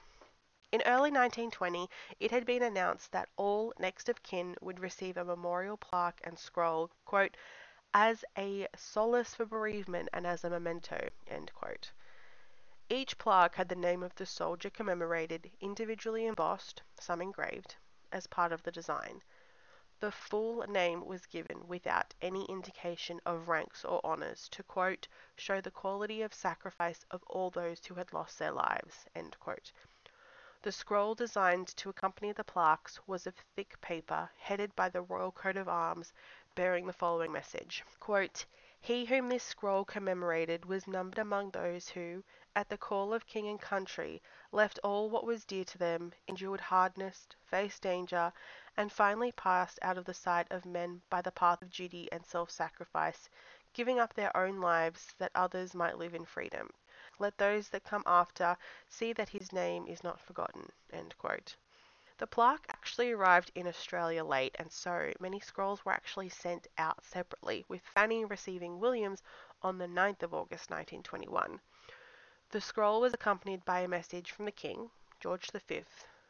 In 0.71 0.83
early 0.83 1.11
1920, 1.11 1.89
it 2.21 2.31
had 2.31 2.45
been 2.45 2.63
announced 2.63 3.11
that 3.11 3.31
all 3.37 3.73
next 3.79 4.09
of 4.09 4.23
kin 4.23 4.55
would 4.61 4.79
receive 4.79 5.17
a 5.17 5.25
memorial 5.25 5.77
plaque 5.77 6.21
and 6.23 6.39
scroll, 6.39 6.91
quote, 7.05 7.37
as 7.95 8.25
a 8.37 8.69
solace 8.77 9.35
for 9.35 9.47
bereavement 9.47 10.11
and 10.13 10.27
as 10.27 10.45
a 10.45 10.51
memento, 10.51 11.09
end 11.27 11.53
quote. 11.55 11.91
Each 12.91 13.19
plaque 13.19 13.57
had 13.57 13.69
the 13.69 13.77
name 13.77 14.03
of 14.03 14.15
the 14.15 14.25
soldier 14.25 14.71
commemorated, 14.71 15.51
individually 15.61 16.25
embossed, 16.25 16.81
some 16.99 17.21
engraved, 17.21 17.77
as 18.11 18.27
part 18.27 18.51
of 18.51 18.63
the 18.63 18.73
design. 18.73 19.23
The 20.01 20.11
full 20.11 20.67
name 20.67 21.05
was 21.05 21.27
given 21.27 21.69
without 21.69 22.15
any 22.23 22.47
indication 22.47 23.21
of 23.27 23.47
ranks 23.49 23.85
or 23.85 24.01
honours 24.07 24.49
to 24.53 24.63
quote, 24.63 25.07
show 25.37 25.61
the 25.61 25.71
quality 25.71 26.23
of 26.23 26.33
sacrifice 26.33 27.05
of 27.11 27.23
all 27.27 27.51
those 27.51 27.85
who 27.85 27.95
had 27.95 28.15
lost 28.15 28.39
their 28.39 28.53
lives. 28.53 29.05
The 30.63 30.73
scroll 30.73 31.15
designed 31.15 31.69
to 31.77 31.91
accompany 31.91 32.33
the 32.33 32.43
plaques 32.43 33.07
was 33.07 33.27
of 33.27 33.35
thick 33.55 33.79
paper, 33.83 34.31
headed 34.39 34.75
by 34.75 34.89
the 34.89 35.03
royal 35.03 35.31
coat 35.33 35.59
of 35.59 35.69
arms, 35.69 36.15
bearing 36.55 36.87
the 36.87 36.95
following 36.95 37.33
message 37.33 37.85
quote, 38.01 38.47
He 38.81 39.05
whom 39.05 39.29
this 39.29 39.45
scroll 39.45 39.85
commemorated 39.85 40.65
was 40.65 40.87
numbered 40.89 41.19
among 41.19 41.51
those 41.51 41.91
who, 41.91 42.25
at 42.59 42.69
the 42.69 42.77
call 42.77 43.15
of 43.15 43.25
king 43.25 43.47
and 43.47 43.61
country, 43.61 44.21
left 44.51 44.81
all 44.83 45.09
what 45.09 45.23
was 45.23 45.45
dear 45.45 45.65
to 45.65 45.79
them, 45.79 46.13
endured 46.27 46.61
hardness, 46.61 47.29
faced 47.45 47.83
danger, 47.83 48.33
and 48.77 48.91
finally 48.91 49.31
passed 49.31 49.79
out 49.81 49.97
of 49.97 50.05
the 50.05 50.13
sight 50.13 50.45
of 50.51 50.67
men 50.67 51.01
by 51.09 51.23
the 51.23 51.31
path 51.31 51.63
of 51.63 51.71
duty 51.71 52.11
and 52.11 52.27
self 52.27 52.51
sacrifice, 52.51 53.29
giving 53.73 54.01
up 54.01 54.13
their 54.13 54.37
own 54.37 54.61
lives 54.61 55.15
that 55.19 55.31
others 55.37 55.73
might 55.73 55.99
live 55.99 56.17
in 56.17 56.25
freedom. 56.25 56.69
Let 57.21 57.39
those 57.39 57.69
that 57.69 57.85
come 57.85 58.03
after 58.05 58.57
see 58.89 59.13
that 59.13 59.29
his 59.29 59.53
name 59.53 59.87
is 59.87 60.03
not 60.03 60.19
forgotten. 60.19 60.73
The 60.91 62.27
plaque 62.27 62.67
actually 62.71 63.13
arrived 63.13 63.53
in 63.55 63.69
Australia 63.69 64.25
late, 64.25 64.57
and 64.59 64.73
so 64.73 65.13
many 65.21 65.39
scrolls 65.39 65.85
were 65.85 65.93
actually 65.93 66.29
sent 66.31 66.67
out 66.77 67.05
separately, 67.05 67.65
with 67.69 67.83
Fanny 67.83 68.25
receiving 68.25 68.81
Williams 68.81 69.23
on 69.63 69.79
the 69.79 69.87
9th 69.87 70.25
of 70.25 70.35
August 70.35 70.71
1921. 70.71 71.61
The 72.51 72.63
scroll 72.63 73.03
was 73.03 73.13
accompanied 73.13 73.67
by 73.67 73.81
a 73.81 73.89
message 73.89 74.33
from 74.33 74.47
the 74.47 74.53
King, 74.53 74.91
George 75.21 75.51
V, 75.51 75.85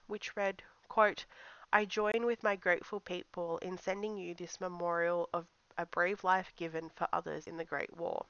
which 0.08 0.34
read, 0.34 0.64
quote, 0.88 1.24
I 1.72 1.84
join 1.84 2.26
with 2.26 2.42
my 2.42 2.56
grateful 2.56 2.98
people 2.98 3.58
in 3.58 3.78
sending 3.78 4.16
you 4.16 4.34
this 4.34 4.60
memorial 4.60 5.28
of 5.32 5.46
a 5.76 5.86
brave 5.86 6.24
life 6.24 6.52
given 6.56 6.90
for 6.90 7.06
others 7.12 7.46
in 7.46 7.56
the 7.56 7.64
Great 7.64 7.96
War. 7.96 8.26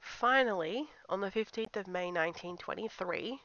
Finally, 0.00 0.90
on 1.10 1.20
the 1.20 1.30
15th 1.30 1.76
of 1.76 1.86
May 1.86 2.06
1923, 2.06 3.42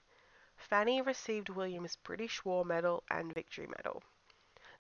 Fanny 0.56 1.02
received 1.02 1.50
William's 1.50 1.98
British 1.98 2.46
War 2.46 2.64
Medal 2.64 3.04
and 3.10 3.34
Victory 3.34 3.68
Medal. 3.68 4.02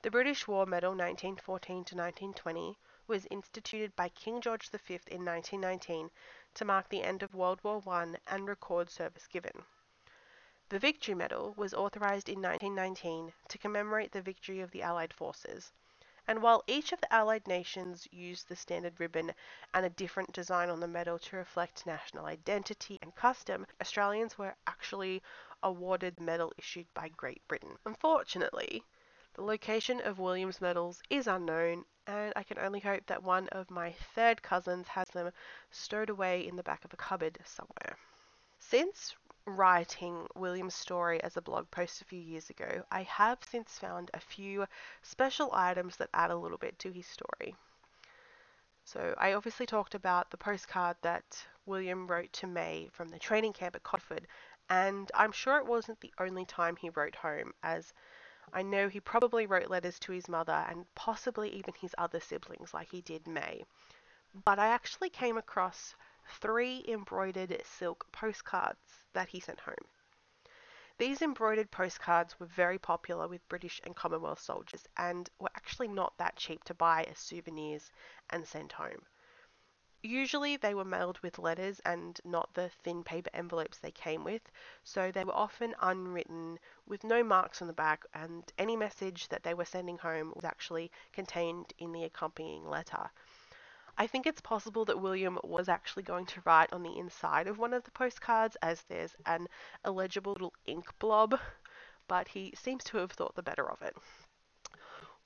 The 0.01 0.11
British 0.11 0.47
War 0.47 0.65
Medal 0.65 0.91
1914 0.91 1.75
to 1.75 1.95
1920 1.95 2.77
was 3.05 3.27
instituted 3.29 3.93
by 3.97 4.07
King 4.07 4.39
George 4.39 4.69
V 4.69 4.93
in 5.07 5.25
1919 5.25 6.09
to 6.53 6.65
mark 6.65 6.89
the 6.89 7.03
end 7.03 7.23
of 7.23 7.33
World 7.33 7.63
War 7.63 7.81
I 7.87 8.15
and 8.27 8.47
record 8.47 8.89
service 8.89 9.27
given. 9.27 9.63
The 10.69 10.79
Victory 10.79 11.15
Medal 11.15 11.53
was 11.57 11.73
authorised 11.73 12.29
in 12.29 12.41
1919 12.41 13.33
to 13.49 13.57
commemorate 13.57 14.11
the 14.11 14.21
victory 14.21 14.61
of 14.61 14.71
the 14.71 14.81
Allied 14.81 15.13
forces, 15.13 15.71
and 16.27 16.41
while 16.41 16.63
each 16.67 16.91
of 16.91 17.01
the 17.01 17.13
Allied 17.13 17.47
nations 17.47 18.07
used 18.11 18.47
the 18.47 18.55
standard 18.55 18.99
ribbon 18.99 19.33
and 19.73 19.85
a 19.85 19.89
different 19.89 20.31
design 20.31 20.69
on 20.69 20.79
the 20.79 20.87
medal 20.87 21.19
to 21.19 21.35
reflect 21.35 21.85
national 21.85 22.25
identity 22.25 22.99
and 23.01 23.15
custom, 23.15 23.67
Australians 23.81 24.37
were 24.37 24.55
actually 24.67 25.21
awarded 25.63 26.15
the 26.15 26.23
medal 26.23 26.53
issued 26.57 26.87
by 26.93 27.09
Great 27.09 27.45
Britain. 27.47 27.77
Unfortunately, 27.85 28.83
the 29.33 29.41
location 29.43 30.01
of 30.01 30.19
Williams 30.19 30.61
medals 30.61 31.01
is 31.09 31.27
unknown, 31.27 31.85
and 32.05 32.33
I 32.35 32.43
can 32.43 32.59
only 32.59 32.79
hope 32.79 33.05
that 33.07 33.23
one 33.23 33.47
of 33.49 33.71
my 33.71 33.93
third 34.13 34.41
cousins 34.41 34.87
has 34.89 35.07
them 35.09 35.31
stowed 35.69 36.09
away 36.09 36.45
in 36.45 36.55
the 36.55 36.63
back 36.63 36.83
of 36.83 36.93
a 36.93 36.97
cupboard 36.97 37.39
somewhere. 37.45 37.97
Since 38.59 39.15
writing 39.45 40.27
William's 40.35 40.75
story 40.75 41.21
as 41.23 41.37
a 41.37 41.41
blog 41.41 41.71
post 41.71 42.01
a 42.01 42.05
few 42.05 42.19
years 42.19 42.49
ago, 42.49 42.83
I 42.91 43.03
have 43.03 43.39
since 43.43 43.79
found 43.79 44.11
a 44.13 44.19
few 44.19 44.67
special 45.01 45.49
items 45.53 45.97
that 45.97 46.09
add 46.13 46.31
a 46.31 46.37
little 46.37 46.57
bit 46.57 46.77
to 46.79 46.91
his 46.91 47.07
story. 47.07 47.55
So, 48.83 49.15
I 49.17 49.33
obviously 49.33 49.65
talked 49.65 49.95
about 49.95 50.31
the 50.31 50.37
postcard 50.37 50.97
that 51.01 51.45
William 51.65 52.07
wrote 52.07 52.33
to 52.33 52.47
May 52.47 52.89
from 52.91 53.09
the 53.09 53.19
training 53.19 53.53
camp 53.53 53.75
at 53.75 53.83
Codford, 53.83 54.27
and 54.69 55.11
I'm 55.13 55.31
sure 55.31 55.57
it 55.57 55.65
wasn't 55.65 56.01
the 56.01 56.13
only 56.19 56.45
time 56.45 56.75
he 56.75 56.89
wrote 56.89 57.15
home, 57.15 57.53
as 57.63 57.93
I 58.53 58.63
know 58.63 58.89
he 58.89 58.99
probably 58.99 59.45
wrote 59.45 59.69
letters 59.69 59.97
to 59.99 60.11
his 60.11 60.27
mother 60.27 60.65
and 60.67 60.85
possibly 60.93 61.49
even 61.51 61.73
his 61.73 61.95
other 61.97 62.19
siblings, 62.19 62.73
like 62.73 62.89
he 62.89 63.01
did 63.01 63.25
May. 63.25 63.63
But 64.33 64.59
I 64.59 64.67
actually 64.67 65.09
came 65.09 65.37
across 65.37 65.95
three 66.27 66.83
embroidered 66.87 67.65
silk 67.65 68.11
postcards 68.11 69.05
that 69.13 69.29
he 69.29 69.39
sent 69.39 69.61
home. 69.61 69.87
These 70.97 71.21
embroidered 71.21 71.71
postcards 71.71 72.39
were 72.39 72.45
very 72.45 72.77
popular 72.77 73.27
with 73.27 73.47
British 73.47 73.79
and 73.85 73.95
Commonwealth 73.95 74.39
soldiers 74.39 74.85
and 74.97 75.29
were 75.39 75.49
actually 75.55 75.87
not 75.87 76.17
that 76.17 76.35
cheap 76.35 76.63
to 76.65 76.73
buy 76.73 77.03
as 77.05 77.19
souvenirs 77.19 77.89
and 78.29 78.47
send 78.47 78.73
home. 78.73 79.05
Usually 80.03 80.57
they 80.57 80.73
were 80.73 80.83
mailed 80.83 81.19
with 81.19 81.37
letters 81.37 81.79
and 81.81 82.19
not 82.23 82.55
the 82.55 82.69
thin 82.69 83.03
paper 83.03 83.29
envelopes 83.33 83.77
they 83.77 83.91
came 83.91 84.23
with, 84.23 84.41
so 84.83 85.11
they 85.11 85.23
were 85.23 85.35
often 85.35 85.75
unwritten 85.79 86.57
with 86.87 87.03
no 87.03 87.23
marks 87.23 87.61
on 87.61 87.67
the 87.67 87.73
back, 87.73 88.03
and 88.13 88.51
any 88.57 88.75
message 88.75 89.27
that 89.27 89.43
they 89.43 89.53
were 89.53 89.63
sending 89.63 89.99
home 89.99 90.33
was 90.35 90.43
actually 90.43 90.91
contained 91.13 91.73
in 91.77 91.91
the 91.91 92.03
accompanying 92.03 92.67
letter. 92.67 93.11
I 93.95 94.07
think 94.07 94.25
it's 94.25 94.41
possible 94.41 94.85
that 94.85 94.99
William 94.99 95.37
was 95.43 95.69
actually 95.69 96.03
going 96.03 96.25
to 96.27 96.41
write 96.45 96.73
on 96.73 96.81
the 96.81 96.97
inside 96.97 97.47
of 97.47 97.59
one 97.59 97.73
of 97.73 97.83
the 97.83 97.91
postcards 97.91 98.55
as 98.63 98.81
there's 98.83 99.15
an 99.27 99.47
illegible 99.85 100.31
little 100.31 100.53
ink 100.65 100.87
blob, 100.97 101.39
but 102.07 102.29
he 102.29 102.53
seems 102.55 102.83
to 102.85 102.97
have 102.97 103.11
thought 103.11 103.35
the 103.35 103.43
better 103.43 103.69
of 103.69 103.83
it. 103.83 103.95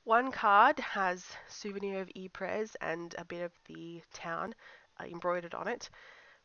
One 0.05 0.31
card 0.31 0.77
has 0.79 1.25
souvenir 1.47 1.99
of 1.99 2.11
Ypres 2.15 2.75
and 2.79 3.15
a 3.17 3.25
bit 3.25 3.41
of 3.41 3.51
the 3.65 4.03
town 4.13 4.53
uh, 4.99 5.05
embroidered 5.05 5.55
on 5.55 5.67
it. 5.67 5.89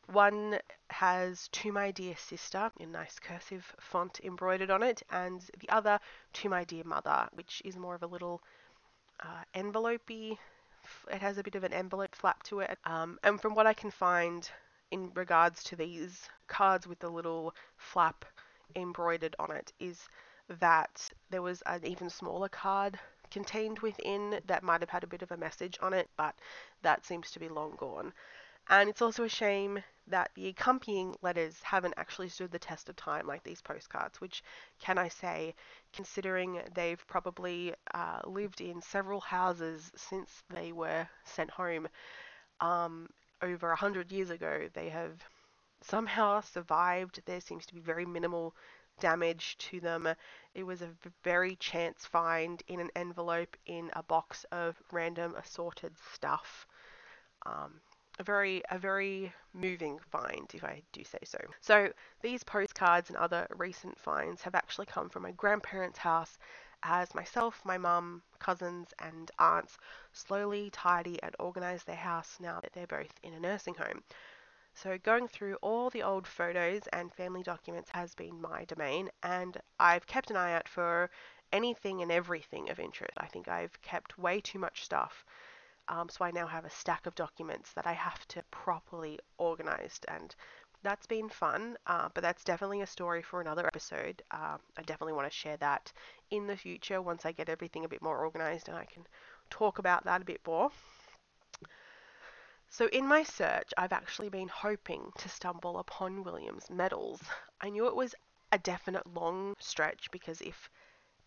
One 0.06 0.58
has 0.88 1.46
to 1.48 1.70
my 1.70 1.90
dear 1.90 2.16
sister 2.16 2.72
in 2.78 2.90
nice 2.90 3.18
cursive 3.18 3.74
font 3.78 4.18
embroidered 4.24 4.70
on 4.70 4.82
it, 4.82 5.02
and 5.10 5.42
the 5.58 5.68
other 5.68 6.00
to 6.32 6.48
my 6.48 6.64
dear 6.64 6.84
mother, 6.84 7.28
which 7.34 7.60
is 7.62 7.76
more 7.76 7.94
of 7.94 8.02
a 8.02 8.06
little 8.06 8.40
uh, 9.20 9.44
envelopey 9.54 10.38
it 11.10 11.20
has 11.20 11.36
a 11.36 11.42
bit 11.42 11.54
of 11.54 11.62
an 11.62 11.74
envelope 11.74 12.14
flap 12.14 12.42
to 12.44 12.60
it. 12.60 12.78
Um, 12.86 13.18
and 13.22 13.38
from 13.38 13.54
what 13.54 13.66
I 13.66 13.74
can 13.74 13.90
find 13.90 14.50
in 14.90 15.12
regards 15.14 15.62
to 15.64 15.76
these 15.76 16.30
cards 16.46 16.86
with 16.86 17.00
the 17.00 17.10
little 17.10 17.54
flap 17.76 18.24
embroidered 18.74 19.36
on 19.38 19.50
it, 19.50 19.74
is 19.78 20.08
that 20.48 21.10
there 21.28 21.42
was 21.42 21.62
an 21.66 21.84
even 21.84 22.08
smaller 22.08 22.48
card 22.48 22.98
contained 23.30 23.80
within 23.80 24.40
that 24.46 24.62
might 24.62 24.80
have 24.80 24.90
had 24.90 25.04
a 25.04 25.08
bit 25.08 25.22
of 25.22 25.30
a 25.30 25.36
message 25.36 25.78
on 25.80 25.92
it, 25.92 26.08
but 26.16 26.34
that 26.82 27.04
seems 27.04 27.30
to 27.30 27.40
be 27.40 27.48
long 27.48 27.74
gone. 27.76 28.12
And 28.68 28.88
it's 28.88 29.02
also 29.02 29.24
a 29.24 29.28
shame 29.28 29.82
that 30.06 30.30
the 30.34 30.48
accompanying 30.48 31.16
letters 31.22 31.60
haven't 31.62 31.94
actually 31.96 32.28
stood 32.28 32.52
the 32.52 32.58
test 32.58 32.88
of 32.88 32.96
time 32.96 33.26
like 33.26 33.42
these 33.42 33.62
postcards, 33.62 34.20
which 34.20 34.42
can 34.80 34.98
I 34.98 35.08
say, 35.08 35.54
considering 35.92 36.60
they've 36.74 37.04
probably 37.06 37.74
uh, 37.94 38.20
lived 38.26 38.60
in 38.60 38.80
several 38.82 39.20
houses 39.20 39.90
since 39.96 40.42
they 40.50 40.72
were 40.72 41.08
sent 41.24 41.50
home 41.50 41.88
um, 42.60 43.08
over 43.42 43.70
a 43.70 43.76
hundred 43.76 44.12
years 44.12 44.30
ago, 44.30 44.68
they 44.74 44.88
have 44.90 45.22
somehow 45.82 46.40
survived. 46.40 47.22
There 47.24 47.40
seems 47.40 47.66
to 47.66 47.74
be 47.74 47.80
very 47.80 48.06
minimal 48.06 48.54
damage 49.00 49.56
to 49.58 49.80
them. 49.80 50.08
It 50.54 50.62
was 50.62 50.82
a 50.82 50.90
very 51.24 51.56
chance 51.56 52.06
find 52.06 52.62
in 52.68 52.80
an 52.80 52.90
envelope 52.94 53.56
in 53.66 53.90
a 53.94 54.02
box 54.02 54.44
of 54.52 54.80
random 54.92 55.34
assorted 55.36 55.92
stuff. 56.12 56.66
Um, 57.46 57.80
a 58.18 58.22
very 58.22 58.62
a 58.70 58.78
very 58.78 59.32
moving 59.54 59.98
find, 60.10 60.48
if 60.52 60.62
I 60.62 60.82
do 60.92 61.02
say 61.04 61.18
so. 61.24 61.38
So 61.60 61.90
these 62.20 62.44
postcards 62.44 63.08
and 63.08 63.16
other 63.16 63.46
recent 63.56 63.98
finds 63.98 64.42
have 64.42 64.54
actually 64.54 64.86
come 64.86 65.08
from 65.08 65.22
my 65.22 65.32
grandparents' 65.32 65.98
house 65.98 66.38
as 66.82 67.14
myself, 67.14 67.60
my 67.64 67.78
mum, 67.78 68.22
cousins, 68.38 68.88
and 68.98 69.30
aunts 69.38 69.78
slowly 70.12 70.70
tidy 70.70 71.22
and 71.22 71.34
organise 71.38 71.82
their 71.84 71.96
house 71.96 72.36
now 72.40 72.60
that 72.60 72.72
they're 72.72 72.86
both 72.86 73.12
in 73.22 73.34
a 73.34 73.40
nursing 73.40 73.74
home. 73.74 74.02
So, 74.82 74.96
going 74.96 75.28
through 75.28 75.56
all 75.56 75.90
the 75.90 76.02
old 76.02 76.26
photos 76.26 76.86
and 76.94 77.12
family 77.12 77.42
documents 77.42 77.90
has 77.90 78.14
been 78.14 78.40
my 78.40 78.64
domain, 78.64 79.10
and 79.22 79.60
I've 79.78 80.06
kept 80.06 80.30
an 80.30 80.36
eye 80.36 80.54
out 80.54 80.66
for 80.66 81.10
anything 81.52 82.00
and 82.00 82.10
everything 82.10 82.70
of 82.70 82.80
interest. 82.80 83.12
I 83.18 83.26
think 83.26 83.48
I've 83.48 83.80
kept 83.82 84.18
way 84.18 84.40
too 84.40 84.58
much 84.58 84.82
stuff. 84.82 85.26
Um, 85.88 86.08
so, 86.08 86.24
I 86.24 86.30
now 86.30 86.46
have 86.46 86.64
a 86.64 86.70
stack 86.70 87.06
of 87.06 87.14
documents 87.14 87.72
that 87.74 87.86
I 87.86 87.92
have 87.92 88.26
to 88.28 88.42
properly 88.50 89.20
organize, 89.36 90.00
and 90.08 90.34
that's 90.82 91.06
been 91.06 91.28
fun, 91.28 91.76
uh, 91.86 92.08
but 92.14 92.22
that's 92.22 92.42
definitely 92.42 92.80
a 92.80 92.86
story 92.86 93.22
for 93.22 93.42
another 93.42 93.66
episode. 93.66 94.22
Uh, 94.30 94.56
I 94.78 94.82
definitely 94.82 95.12
want 95.12 95.30
to 95.30 95.38
share 95.38 95.58
that 95.58 95.92
in 96.30 96.46
the 96.46 96.56
future 96.56 97.02
once 97.02 97.26
I 97.26 97.32
get 97.32 97.50
everything 97.50 97.84
a 97.84 97.88
bit 97.88 98.00
more 98.02 98.18
organized 98.18 98.68
and 98.68 98.78
I 98.78 98.86
can 98.86 99.06
talk 99.50 99.78
about 99.78 100.04
that 100.04 100.22
a 100.22 100.24
bit 100.24 100.40
more. 100.46 100.70
So, 102.70 102.86
in 102.86 103.06
my 103.06 103.22
search, 103.22 103.74
I've 103.76 103.92
actually 103.92 104.30
been 104.30 104.48
hoping 104.48 105.12
to 105.18 105.28
stumble 105.28 105.78
upon 105.78 106.22
William's 106.24 106.70
medals. 106.70 107.20
I 107.60 107.68
knew 107.68 107.86
it 107.86 107.94
was 107.94 108.14
a 108.50 108.58
definite 108.58 109.06
long 109.06 109.56
stretch 109.58 110.10
because 110.10 110.40
if 110.40 110.70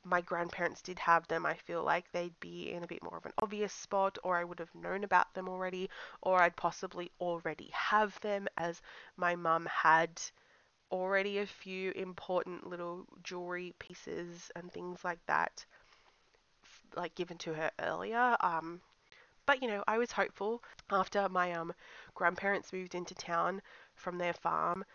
my 0.03 0.21
grandparents 0.21 0.81
did 0.81 0.99
have 0.99 1.27
them, 1.27 1.45
I 1.45 1.55
feel 1.55 1.83
like 1.83 2.11
they'd 2.11 2.39
be 2.39 2.71
in 2.71 2.83
a 2.83 2.87
bit 2.87 3.03
more 3.03 3.17
of 3.17 3.25
an 3.27 3.33
obvious 3.39 3.73
spot, 3.73 4.17
or 4.23 4.37
I 4.37 4.43
would 4.43 4.59
have 4.59 4.73
known 4.73 5.03
about 5.03 5.33
them 5.35 5.47
already, 5.49 5.89
or 6.21 6.41
I'd 6.41 6.55
possibly 6.55 7.11
already 7.19 7.69
have 7.73 8.19
them, 8.21 8.47
as 8.57 8.81
my 9.17 9.35
mum 9.35 9.67
had 9.67 10.21
already 10.91 11.39
a 11.39 11.45
few 11.45 11.91
important 11.91 12.67
little 12.67 13.05
jewelry 13.23 13.75
pieces 13.79 14.49
and 14.55 14.71
things 14.71 15.03
like 15.03 15.25
that, 15.27 15.65
like 16.95 17.15
given 17.15 17.37
to 17.39 17.53
her 17.53 17.71
earlier. 17.79 18.35
Um, 18.39 18.81
but 19.45 19.61
you 19.61 19.67
know, 19.67 19.83
I 19.87 19.97
was 19.97 20.11
hopeful 20.11 20.63
after 20.91 21.29
my 21.29 21.51
um 21.53 21.73
grandparents 22.15 22.73
moved 22.73 22.95
into 22.95 23.15
town 23.15 23.61
from 23.95 24.17
their 24.17 24.33
farm. 24.33 24.85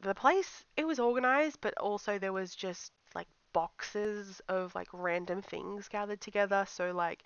The 0.00 0.14
place 0.14 0.64
it 0.76 0.86
was 0.86 0.98
organized, 0.98 1.60
but 1.60 1.76
also 1.78 2.18
there 2.18 2.32
was 2.32 2.54
just 2.54 2.90
like 3.14 3.28
boxes 3.52 4.40
of 4.48 4.74
like 4.74 4.88
random 4.92 5.42
things 5.42 5.88
gathered 5.88 6.20
together. 6.22 6.64
So 6.66 6.92
like 6.92 7.22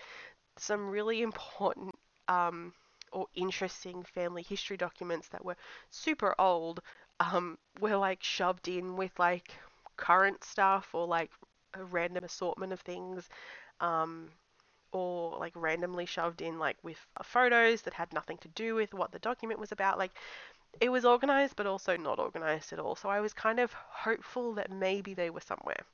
some 0.57 0.89
really 0.91 1.23
important 1.23 1.95
um 2.29 2.75
or 3.13 3.27
interesting 3.35 4.03
family 4.05 4.43
history 4.43 4.77
documents 4.77 5.29
that 5.29 5.45
were 5.45 5.57
super 5.91 6.35
old 6.41 6.81
um 7.21 7.59
were 7.81 7.97
like 7.97 8.23
shoved 8.23 8.69
in 8.69 8.97
with 8.97 9.19
like 9.19 9.55
current 9.97 10.45
stuff 10.45 10.95
or 10.95 11.07
like 11.07 11.31
a 11.75 11.85
random 11.85 12.25
assortment 12.25 12.73
of 12.73 12.81
things. 12.81 13.29
Um, 13.81 14.31
or 14.93 15.39
like 15.39 15.53
randomly 15.57 16.07
shoved 16.07 16.43
in 16.43 16.59
like 16.59 16.77
with 16.83 16.99
uh, 17.17 17.23
photos 17.23 17.83
that 17.83 17.95
had 17.95 18.13
nothing 18.13 18.39
to 18.39 18.49
do 18.49 18.75
with 18.75 18.95
what 18.95 19.13
the 19.13 19.19
document 19.19 19.59
was 19.59 19.73
about. 19.73 19.99
Like 19.99 20.13
it 20.81 20.91
was 20.91 21.05
organized 21.05 21.57
but 21.57 21.67
also 21.67 21.97
not 21.97 22.19
organized 22.19 22.73
at 22.73 22.79
all. 22.79 22.97
So 22.97 23.09
I 23.09 23.21
was 23.21 23.33
kind 23.33 23.59
of 23.59 23.73
hopeful 23.73 24.55
that 24.55 24.71
maybe 24.71 25.15
they 25.15 25.31
were 25.31 25.41
somewhere. 25.41 25.85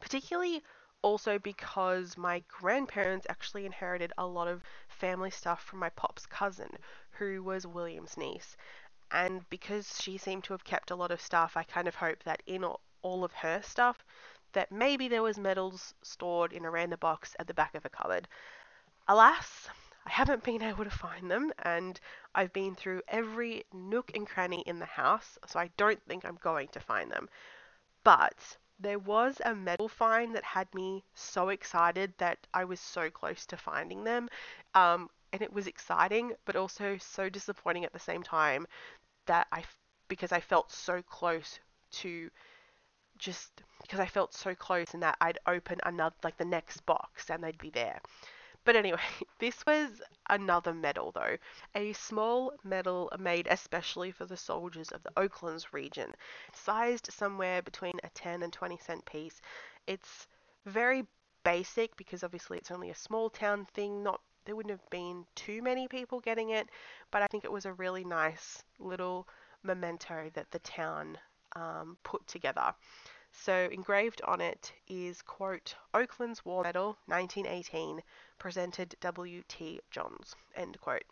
Particularly 0.00 0.62
also 1.02 1.38
because 1.38 2.16
my 2.16 2.42
grandparents 2.48 3.26
actually 3.28 3.66
inherited 3.66 4.12
a 4.18 4.26
lot 4.26 4.48
of 4.48 4.62
family 4.88 5.30
stuff 5.30 5.62
from 5.62 5.78
my 5.78 5.90
pop's 5.90 6.26
cousin, 6.26 6.70
who 7.12 7.42
was 7.42 7.66
William's 7.66 8.16
niece. 8.16 8.56
And 9.10 9.48
because 9.48 10.00
she 10.00 10.18
seemed 10.18 10.44
to 10.44 10.52
have 10.52 10.64
kept 10.64 10.90
a 10.90 10.96
lot 10.96 11.10
of 11.10 11.20
stuff, 11.20 11.56
I 11.56 11.62
kind 11.62 11.88
of 11.88 11.94
hope 11.94 12.24
that 12.24 12.42
in 12.46 12.64
all 13.02 13.24
of 13.24 13.32
her 13.32 13.62
stuff, 13.62 14.04
that 14.52 14.72
maybe 14.72 15.08
there 15.08 15.22
was 15.22 15.38
medals 15.38 15.94
stored 16.02 16.52
in 16.52 16.64
a 16.64 16.70
random 16.70 16.98
box 17.00 17.34
at 17.38 17.46
the 17.46 17.54
back 17.54 17.74
of 17.74 17.84
a 17.84 17.88
cupboard. 17.88 18.28
Alas, 19.06 19.68
I 20.06 20.10
haven't 20.10 20.44
been 20.44 20.62
able 20.62 20.84
to 20.84 20.90
find 20.90 21.30
them, 21.30 21.52
and 21.58 22.00
I've 22.34 22.52
been 22.52 22.74
through 22.74 23.02
every 23.08 23.64
nook 23.72 24.10
and 24.14 24.26
cranny 24.26 24.62
in 24.66 24.78
the 24.78 24.86
house, 24.86 25.38
so 25.46 25.58
I 25.58 25.70
don't 25.76 26.02
think 26.06 26.24
I'm 26.24 26.38
going 26.42 26.68
to 26.68 26.80
find 26.80 27.10
them. 27.10 27.28
But 28.04 28.56
there 28.78 28.98
was 28.98 29.40
a 29.44 29.54
medal 29.54 29.88
find 29.88 30.34
that 30.34 30.44
had 30.44 30.72
me 30.74 31.04
so 31.14 31.48
excited 31.48 32.14
that 32.18 32.46
I 32.54 32.64
was 32.64 32.80
so 32.80 33.10
close 33.10 33.44
to 33.46 33.56
finding 33.56 34.04
them. 34.04 34.28
Um, 34.74 35.10
and 35.32 35.42
it 35.42 35.52
was 35.52 35.66
exciting, 35.66 36.32
but 36.44 36.56
also 36.56 36.96
so 36.98 37.28
disappointing 37.28 37.84
at 37.84 37.92
the 37.92 37.98
same 37.98 38.22
time 38.22 38.66
that 39.26 39.46
I, 39.52 39.64
because 40.08 40.32
I 40.32 40.40
felt 40.40 40.72
so 40.72 41.02
close 41.02 41.58
to 41.90 42.30
just 43.18 43.62
because 43.82 44.00
I 44.00 44.06
felt 44.06 44.34
so 44.34 44.54
close 44.54 44.94
and 44.94 45.02
that 45.02 45.16
I'd 45.20 45.38
open 45.46 45.80
another, 45.84 46.14
like 46.22 46.36
the 46.36 46.44
next 46.44 46.84
box 46.86 47.30
and 47.30 47.42
they'd 47.42 47.58
be 47.58 47.70
there. 47.70 48.00
But 48.64 48.76
anyway, 48.76 49.00
this 49.38 49.64
was 49.66 50.02
another 50.28 50.74
medal 50.74 51.12
though. 51.12 51.36
A 51.74 51.92
small 51.94 52.52
medal 52.64 53.10
made 53.18 53.46
especially 53.50 54.10
for 54.10 54.26
the 54.26 54.36
soldiers 54.36 54.90
of 54.90 55.02
the 55.02 55.12
Oaklands 55.16 55.72
region, 55.72 56.14
sized 56.52 57.12
somewhere 57.12 57.62
between 57.62 57.98
a 58.04 58.10
10 58.10 58.42
and 58.42 58.52
20 58.52 58.76
cent 58.78 59.04
piece. 59.06 59.40
It's 59.86 60.26
very 60.66 61.06
basic 61.44 61.96
because 61.96 62.22
obviously 62.22 62.58
it's 62.58 62.70
only 62.70 62.90
a 62.90 62.94
small 62.94 63.30
town 63.30 63.64
thing, 63.72 64.02
not 64.02 64.20
there 64.44 64.56
wouldn't 64.56 64.70
have 64.70 64.90
been 64.90 65.26
too 65.34 65.62
many 65.62 65.88
people 65.88 66.20
getting 66.20 66.50
it, 66.50 66.68
but 67.10 67.22
I 67.22 67.26
think 67.26 67.44
it 67.44 67.52
was 67.52 67.66
a 67.66 67.72
really 67.74 68.04
nice 68.04 68.62
little 68.78 69.28
memento 69.62 70.30
that 70.34 70.50
the 70.50 70.58
town 70.60 71.18
um, 71.58 71.96
put 72.02 72.26
together. 72.26 72.74
So 73.32 73.68
engraved 73.70 74.22
on 74.22 74.40
it 74.40 74.72
is, 74.88 75.22
quote, 75.22 75.74
Oakland's 75.92 76.44
War 76.44 76.62
Medal 76.62 76.96
1918, 77.06 78.02
presented 78.38 78.96
W.T. 79.00 79.80
Johns, 79.90 80.34
end 80.56 80.80
quote. 80.80 81.04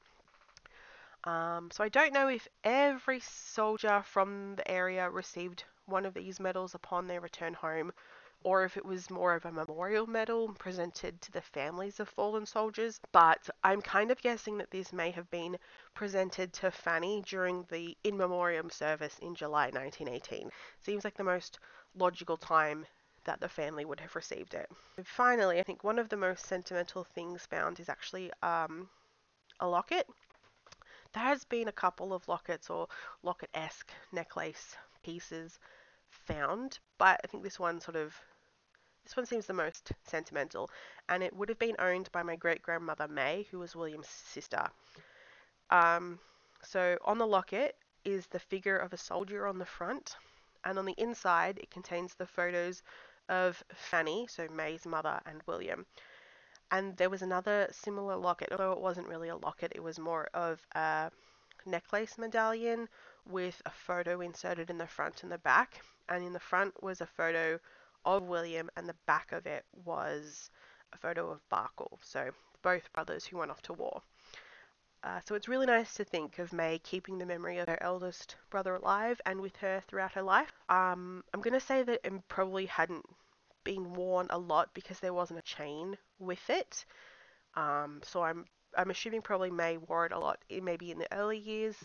Um, 1.25 1.71
so 1.71 1.83
I 1.83 1.89
don't 1.89 2.13
know 2.13 2.29
if 2.29 2.47
every 2.65 3.21
soldier 3.21 4.03
from 4.03 4.55
the 4.57 4.71
area 4.71 5.11
received 5.11 5.65
one 5.87 6.07
of 6.07 6.15
these 6.15 6.41
medals 6.41 6.75
upon 6.75 7.07
their 7.07 7.21
return 7.21 7.55
home, 7.55 7.93
or 8.42 8.64
if 8.64 8.77
it 8.77 8.85
was 8.85 9.11
more 9.11 9.35
of 9.35 9.44
a 9.44 9.53
memorial 9.53 10.07
medal 10.07 10.49
presented 10.59 11.20
to 11.20 11.33
the 11.33 11.40
families 11.40 11.99
of 12.01 12.09
fallen 12.09 12.46
soldiers. 12.46 13.01
But 13.12 13.49
I'm 13.64 13.83
kind 13.83 14.11
of 14.11 14.22
guessing 14.22 14.59
that 14.59 14.70
this 14.70 14.92
may 14.92 15.11
have 15.11 15.29
been 15.31 15.59
presented 15.94 16.53
to 16.55 16.70
Fanny 16.70 17.22
during 17.27 17.64
the 17.70 17.96
in 18.05 18.16
memoriam 18.16 18.70
service 18.70 19.18
in 19.18 19.35
July 19.35 19.70
1918. 19.70 20.51
Seems 20.81 21.05
like 21.05 21.16
the 21.16 21.25
most 21.25 21.59
logical 21.94 22.37
time 22.37 22.87
that 23.25 23.40
the 23.40 23.49
family 23.49 23.85
would 23.85 24.01
have 24.01 24.14
received 24.14 24.55
it. 24.55 24.70
And 24.96 25.07
finally, 25.07 25.59
I 25.59 25.62
think 25.62 25.83
one 25.83 25.99
of 25.99 26.09
the 26.09 26.16
most 26.16 26.46
sentimental 26.46 27.05
things 27.05 27.44
found 27.46 27.81
is 27.81 27.88
actually 27.88 28.31
um, 28.42 28.88
a 29.61 29.66
locket. 29.66 30.07
There 31.12 31.22
has 31.22 31.44
been 31.44 31.68
a 31.68 31.72
couple 31.72 32.12
of 32.12 32.29
lockets 32.29 32.70
or 32.70 32.88
locket-esque 33.22 33.90
necklace 34.12 34.77
pieces 35.03 35.59
found, 36.25 36.79
but 36.99 37.21
I 37.23 37.27
think 37.27 37.43
this 37.43 37.59
one 37.59 37.81
sort 37.81 37.97
of 37.97 38.15
this 39.05 39.17
one 39.17 39.27
seems 39.27 39.47
the 39.47 39.53
most 39.53 39.93
sentimental, 40.03 40.69
and 41.09 41.23
it 41.23 41.35
would 41.35 41.49
have 41.49 41.61
been 41.61 41.77
owned 41.79 42.11
by 42.11 42.25
my 42.25 42.35
great 42.35 42.61
grandmother 42.61 43.07
May, 43.07 43.47
who 43.51 43.61
was 43.61 43.77
William's 43.77 44.09
sister. 44.09 44.67
Um, 45.71 46.19
so 46.63 46.99
on 47.05 47.19
the 47.19 47.27
locket 47.27 47.77
is 48.05 48.27
the 48.27 48.41
figure 48.41 48.77
of 48.77 48.93
a 48.93 48.97
soldier 48.97 49.47
on 49.47 49.59
the 49.59 49.65
front, 49.65 50.17
and 50.65 50.79
on 50.79 50.87
the 50.87 50.95
inside 50.99 51.59
it 51.59 51.71
contains 51.71 52.15
the 52.15 52.27
photos 52.27 52.83
of 53.29 53.63
Fanny, 53.75 54.27
so 54.29 54.49
May's 54.49 54.87
mother, 54.87 55.21
and 55.25 55.41
William. 55.47 55.87
And 56.73 56.97
there 56.97 57.11
was 57.11 57.23
another 57.23 57.69
similar 57.71 58.17
locket, 58.17 58.49
although 58.51 58.73
it 58.73 58.81
wasn't 58.81 59.09
really 59.09 59.29
a 59.29 59.37
locket, 59.37 59.73
it 59.75 59.83
was 59.83 60.01
more 60.01 60.29
of 60.35 60.67
a 60.75 61.13
necklace 61.67 62.19
medallion 62.19 62.89
with 63.29 63.61
a 63.67 63.71
photo 63.71 64.21
inserted 64.21 64.71
in 64.71 64.79
the 64.79 64.87
front 64.87 65.23
and 65.23 65.33
the 65.33 65.39
back. 65.39 65.81
And 66.09 66.25
in 66.25 66.33
the 66.33 66.41
front 66.41 66.83
was 66.83 67.01
a 67.01 67.07
photo 67.07 67.59
of 68.05 68.23
William, 68.23 68.71
and 68.77 68.89
the 68.89 68.97
back 69.07 69.33
of 69.33 69.47
it 69.47 69.65
was 69.85 70.51
a 70.93 70.97
photo 70.97 71.31
of 71.31 71.41
Barkle, 71.51 71.99
so 72.03 72.31
both 72.63 72.93
brothers 72.93 73.27
who 73.27 73.39
went 73.39 73.51
off 73.51 73.63
to 73.63 73.73
war. 73.73 74.01
Uh, 75.03 75.21
so 75.27 75.35
it's 75.35 75.49
really 75.49 75.67
nice 75.67 75.95
to 75.95 76.05
think 76.05 76.39
of 76.39 76.53
May 76.53 76.79
keeping 76.79 77.19
the 77.19 77.27
memory 77.27 77.59
of 77.59 77.69
her 77.69 77.81
eldest 77.81 78.37
brother 78.51 78.75
alive 78.75 79.21
and 79.27 79.41
with 79.41 79.57
her 79.57 79.83
throughout 79.87 80.13
her 80.13 80.23
life. 80.23 80.53
Um, 80.69 81.23
I'm 81.33 81.43
going 81.43 81.55
to 81.55 81.61
say 81.61 81.83
that 81.83 82.01
it 82.05 82.29
probably 82.29 82.67
hadn't 82.67 83.05
been 83.63 83.95
worn 83.95 84.27
a 84.31 84.39
lot 84.39 84.71
because 84.75 84.99
there 85.01 85.15
wasn't 85.15 85.39
a 85.39 85.43
chain 85.43 85.97
with 86.19 86.49
it. 86.49 86.85
Um, 87.55 88.01
so 88.03 88.23
I'm 88.23 88.47
I'm 88.77 88.91
assuming 88.91 89.23
probably 89.23 89.51
May 89.51 89.79
wore 89.79 90.07
it 90.07 90.12
a 90.12 90.19
lot, 90.19 90.39
maybe 90.51 90.91
in 90.91 90.99
the 90.99 91.12
early 91.12 91.39
years 91.39 91.77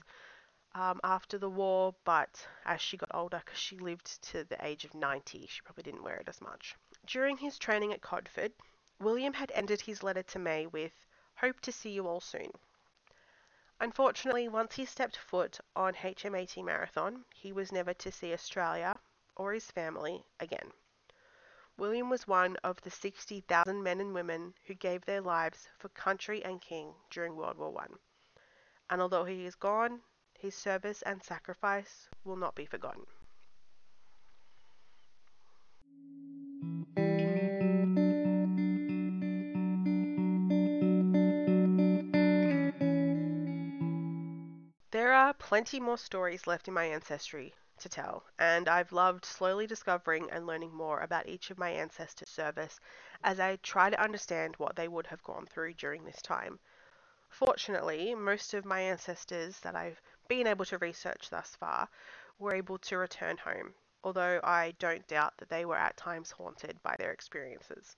um, 0.76 1.00
after 1.04 1.38
the 1.38 1.50
war, 1.50 1.96
but 2.04 2.48
as 2.66 2.82
she 2.82 2.98
got 2.98 3.14
older, 3.14 3.42
because 3.44 3.60
she 3.60 3.78
lived 3.78 4.22
to 4.24 4.44
the 4.44 4.64
age 4.66 4.86
of 4.86 4.94
90, 4.94 5.48
she 5.48 5.62
probably 5.62 5.84
didn't 5.84 6.04
wear 6.04 6.18
it 6.18 6.28
as 6.28 6.42
much. 6.42 6.76
During 7.06 7.38
his 7.38 7.58
training 7.58 7.94
at 7.94 8.02
Codford, 8.02 8.54
William 9.00 9.34
had 9.34 9.52
ended 9.56 9.82
his 9.82 10.04
letter 10.04 10.24
to 10.24 10.40
May 10.40 10.68
with, 10.68 10.94
Hope 11.36 11.60
to 11.62 11.72
see 11.72 11.90
you 11.90 12.08
all 12.08 12.22
soon. 12.22 12.52
Unfortunately, 13.80 14.48
once 14.48 14.76
he 14.76 14.86
stepped 14.86 15.18
foot 15.18 15.60
on 15.76 15.96
HMAT 15.96 16.64
Marathon, 16.64 17.26
he 17.34 17.52
was 17.52 17.72
never 17.72 17.94
to 17.96 18.12
see 18.12 18.32
Australia 18.32 18.96
or 19.36 19.54
his 19.54 19.72
family 19.72 20.24
again. 20.40 20.72
William 21.82 22.12
was 22.12 22.28
one 22.28 22.58
of 22.58 22.80
the 22.82 22.92
60,000 22.92 23.82
men 23.82 24.00
and 24.00 24.14
women 24.14 24.54
who 24.68 24.76
gave 24.76 25.04
their 25.04 25.20
lives 25.20 25.68
for 25.80 25.90
country 25.90 26.46
and 26.46 26.62
king 26.62 26.94
during 27.10 27.36
World 27.36 27.58
War 27.58 27.72
One. 27.72 27.98
And 28.92 29.02
although 29.02 29.26
he 29.26 29.48
is 29.48 29.56
gone, 29.56 30.02
his 30.38 30.54
service 30.54 31.02
and 31.02 31.24
sacrifice 31.24 32.08
will 32.24 32.36
not 32.36 32.54
be 32.54 32.68
forgotten. 32.68 33.08
There 44.92 45.14
are 45.14 45.34
plenty 45.34 45.80
more 45.80 45.98
stories 45.98 46.46
left 46.46 46.68
in 46.68 46.76
my 46.76 46.86
ancestry 46.86 47.56
to 47.82 47.90
tell, 47.90 48.24
and 48.40 48.68
I've 48.68 48.92
loved 48.92 49.26
slowly 49.26 49.68
discovering 49.68 50.32
and 50.32 50.48
learning 50.48 50.74
more 50.74 51.02
about 51.02 51.28
each 51.28 51.52
of 51.52 51.58
my 51.58 51.70
ancestors' 51.70 52.30
service 52.30 52.80
as 53.24 53.40
I 53.40 53.58
try 53.58 53.90
to 53.90 54.02
understand 54.02 54.56
what 54.56 54.76
they 54.76 54.88
would 54.88 55.08
have 55.08 55.24
gone 55.24 55.46
through 55.46 55.74
during 55.74 56.04
this 56.06 56.22
time. 56.22 56.60
Fortunately, 57.30 58.16
most 58.16 58.54
of 58.54 58.66
my 58.66 58.82
ancestors 58.82 59.60
that 59.60 59.76
I've 59.76 60.02
been 60.28 60.48
able 60.48 60.66
to 60.66 60.78
research 60.78 61.30
thus 61.30 61.56
far 61.56 61.88
were 62.40 62.56
able 62.56 62.78
to 62.78 62.98
return 62.98 63.38
home, 63.38 63.74
although 64.04 64.40
I 64.44 64.72
don't 64.80 65.08
doubt 65.08 65.38
that 65.38 65.50
they 65.50 65.66
were 65.66 65.78
at 65.78 65.98
times 65.98 66.32
haunted 66.32 66.82
by 66.84 66.96
their 66.98 67.12
experiences. 67.12 67.96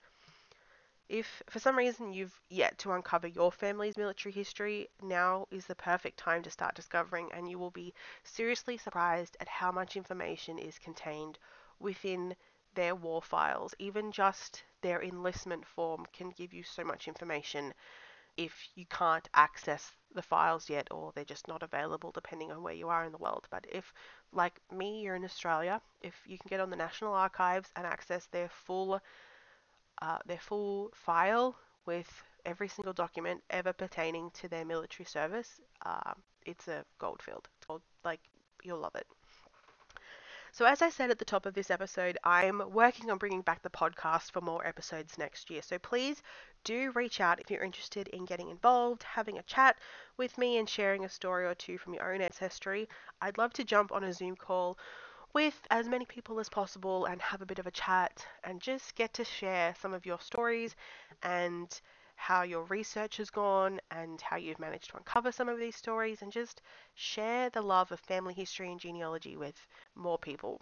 If 1.13 1.43
for 1.47 1.59
some 1.59 1.77
reason 1.77 2.11
you've 2.11 2.41
yet 2.49 2.79
to 2.79 2.91
uncover 2.91 3.27
your 3.27 3.51
family's 3.51 3.97
military 3.97 4.33
history, 4.33 4.89
now 4.99 5.47
is 5.51 5.67
the 5.67 5.75
perfect 5.75 6.17
time 6.17 6.41
to 6.41 6.49
start 6.49 6.73
discovering, 6.73 7.31
and 7.31 7.47
you 7.47 7.59
will 7.59 7.69
be 7.69 7.93
seriously 8.23 8.77
surprised 8.77 9.37
at 9.39 9.47
how 9.47 9.71
much 9.71 9.95
information 9.95 10.57
is 10.57 10.79
contained 10.79 11.37
within 11.79 12.35
their 12.73 12.95
war 12.95 13.21
files. 13.21 13.75
Even 13.77 14.11
just 14.11 14.63
their 14.81 15.03
enlistment 15.03 15.67
form 15.67 16.07
can 16.13 16.31
give 16.31 16.51
you 16.51 16.63
so 16.63 16.83
much 16.83 17.07
information 17.07 17.75
if 18.35 18.69
you 18.73 18.87
can't 18.87 19.29
access 19.35 19.91
the 20.15 20.23
files 20.23 20.67
yet 20.67 20.87
or 20.89 21.11
they're 21.11 21.23
just 21.23 21.47
not 21.47 21.61
available 21.61 22.09
depending 22.09 22.51
on 22.51 22.63
where 22.63 22.73
you 22.73 22.89
are 22.89 23.05
in 23.05 23.11
the 23.11 23.19
world. 23.19 23.47
But 23.51 23.67
if, 23.71 23.93
like 24.31 24.59
me, 24.71 25.01
you're 25.01 25.15
in 25.15 25.25
Australia, 25.25 25.79
if 26.01 26.19
you 26.25 26.39
can 26.39 26.49
get 26.49 26.59
on 26.59 26.71
the 26.71 26.75
National 26.75 27.13
Archives 27.13 27.71
and 27.75 27.85
access 27.85 28.25
their 28.25 28.49
full 28.49 28.99
uh, 30.03 30.17
their 30.25 30.39
full 30.39 30.91
file 30.93 31.55
with 31.85 32.11
every 32.45 32.67
single 32.67 32.91
document 32.91 33.41
ever 33.49 33.71
pertaining 33.71 34.29
to 34.31 34.49
their 34.49 34.65
military 34.65 35.05
service, 35.05 35.61
uh, 35.85 36.13
it's 36.45 36.67
a 36.67 36.83
gold 36.99 37.21
field. 37.21 37.47
Like, 38.03 38.19
you'll 38.63 38.79
love 38.79 38.95
it. 38.95 39.07
So, 40.51 40.65
as 40.65 40.81
I 40.81 40.89
said 40.89 41.09
at 41.09 41.19
the 41.19 41.25
top 41.25 41.45
of 41.45 41.53
this 41.53 41.71
episode, 41.71 42.17
I'm 42.23 42.61
working 42.71 43.09
on 43.09 43.17
bringing 43.17 43.41
back 43.41 43.63
the 43.63 43.69
podcast 43.69 44.31
for 44.31 44.41
more 44.41 44.67
episodes 44.67 45.17
next 45.17 45.49
year. 45.49 45.61
So, 45.61 45.79
please 45.79 46.21
do 46.65 46.91
reach 46.91 47.21
out 47.21 47.39
if 47.39 47.49
you're 47.49 47.63
interested 47.63 48.09
in 48.09 48.25
getting 48.25 48.49
involved, 48.49 49.03
having 49.03 49.37
a 49.37 49.43
chat 49.43 49.77
with 50.17 50.37
me, 50.37 50.57
and 50.57 50.69
sharing 50.69 51.05
a 51.05 51.09
story 51.09 51.45
or 51.45 51.55
two 51.55 51.77
from 51.77 51.93
your 51.93 52.13
own 52.13 52.21
ancestry. 52.21 52.89
I'd 53.21 53.37
love 53.37 53.53
to 53.53 53.63
jump 53.63 53.93
on 53.93 54.03
a 54.03 54.13
Zoom 54.13 54.35
call 54.35 54.77
with 55.33 55.67
as 55.71 55.87
many 55.87 56.05
people 56.05 56.39
as 56.39 56.49
possible 56.49 57.05
and 57.05 57.21
have 57.21 57.41
a 57.41 57.45
bit 57.45 57.59
of 57.59 57.67
a 57.67 57.71
chat 57.71 58.25
and 58.43 58.61
just 58.61 58.95
get 58.95 59.13
to 59.13 59.23
share 59.25 59.75
some 59.81 59.93
of 59.93 60.05
your 60.05 60.19
stories 60.19 60.75
and 61.23 61.81
how 62.15 62.43
your 62.43 62.63
research 62.65 63.17
has 63.17 63.29
gone 63.29 63.79
and 63.91 64.21
how 64.21 64.37
you've 64.37 64.59
managed 64.59 64.89
to 64.89 64.97
uncover 64.97 65.31
some 65.31 65.49
of 65.49 65.57
these 65.59 65.75
stories 65.75 66.21
and 66.21 66.31
just 66.31 66.61
share 66.93 67.49
the 67.49 67.61
love 67.61 67.91
of 67.91 67.99
family 67.99 68.33
history 68.33 68.71
and 68.71 68.79
genealogy 68.79 69.35
with 69.35 69.67
more 69.95 70.17
people. 70.17 70.61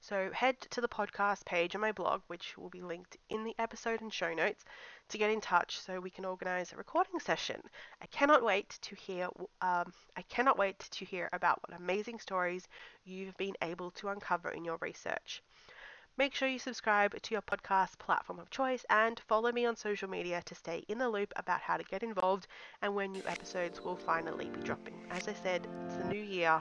So 0.00 0.30
head 0.32 0.60
to 0.70 0.80
the 0.80 0.88
podcast 0.88 1.44
page 1.44 1.74
on 1.74 1.80
my 1.80 1.92
blog, 1.92 2.22
which 2.28 2.56
will 2.56 2.70
be 2.70 2.80
linked 2.80 3.16
in 3.28 3.44
the 3.44 3.54
episode 3.58 4.00
and 4.00 4.12
show 4.12 4.32
notes, 4.32 4.64
to 5.08 5.18
get 5.18 5.30
in 5.30 5.40
touch 5.40 5.80
so 5.80 6.00
we 6.00 6.10
can 6.10 6.24
organise 6.24 6.72
a 6.72 6.76
recording 6.76 7.18
session. 7.18 7.60
I 8.00 8.06
cannot 8.06 8.44
wait 8.44 8.78
to 8.82 8.94
hear. 8.94 9.28
Um, 9.60 9.92
I 10.16 10.22
cannot 10.28 10.56
wait 10.56 10.78
to 10.78 11.04
hear 11.04 11.28
about 11.32 11.60
what 11.62 11.78
amazing 11.78 12.20
stories 12.20 12.68
you've 13.04 13.36
been 13.36 13.56
able 13.60 13.90
to 13.92 14.08
uncover 14.08 14.50
in 14.50 14.64
your 14.64 14.78
research. 14.80 15.42
Make 16.16 16.34
sure 16.34 16.48
you 16.48 16.58
subscribe 16.58 17.20
to 17.22 17.34
your 17.34 17.42
podcast 17.42 17.98
platform 17.98 18.40
of 18.40 18.50
choice 18.50 18.84
and 18.90 19.20
follow 19.20 19.52
me 19.52 19.66
on 19.66 19.76
social 19.76 20.08
media 20.08 20.42
to 20.46 20.54
stay 20.54 20.84
in 20.88 20.98
the 20.98 21.08
loop 21.08 21.32
about 21.36 21.60
how 21.60 21.76
to 21.76 21.84
get 21.84 22.02
involved 22.02 22.48
and 22.82 22.94
when 22.94 23.12
new 23.12 23.22
episodes 23.26 23.80
will 23.80 23.96
finally 23.96 24.48
be 24.48 24.60
dropping. 24.60 25.00
As 25.10 25.28
I 25.28 25.34
said, 25.34 25.68
it's 25.86 25.96
the 25.96 26.08
new 26.08 26.20
year, 26.20 26.60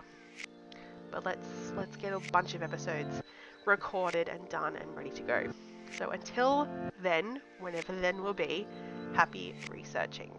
but 1.12 1.26
let's 1.26 1.72
let's 1.76 1.96
get 1.96 2.14
a 2.14 2.20
bunch 2.32 2.54
of 2.54 2.64
episodes 2.64 3.22
recorded 3.66 4.30
and 4.30 4.48
done 4.50 4.76
and 4.76 4.96
ready 4.96 5.10
to 5.12 5.22
go. 5.22 5.48
So 5.98 6.10
until 6.10 6.68
then, 7.02 7.42
whenever 7.60 7.94
then 7.94 8.24
will 8.24 8.34
be, 8.34 8.68
happy 9.14 9.56
researching. 9.70 10.32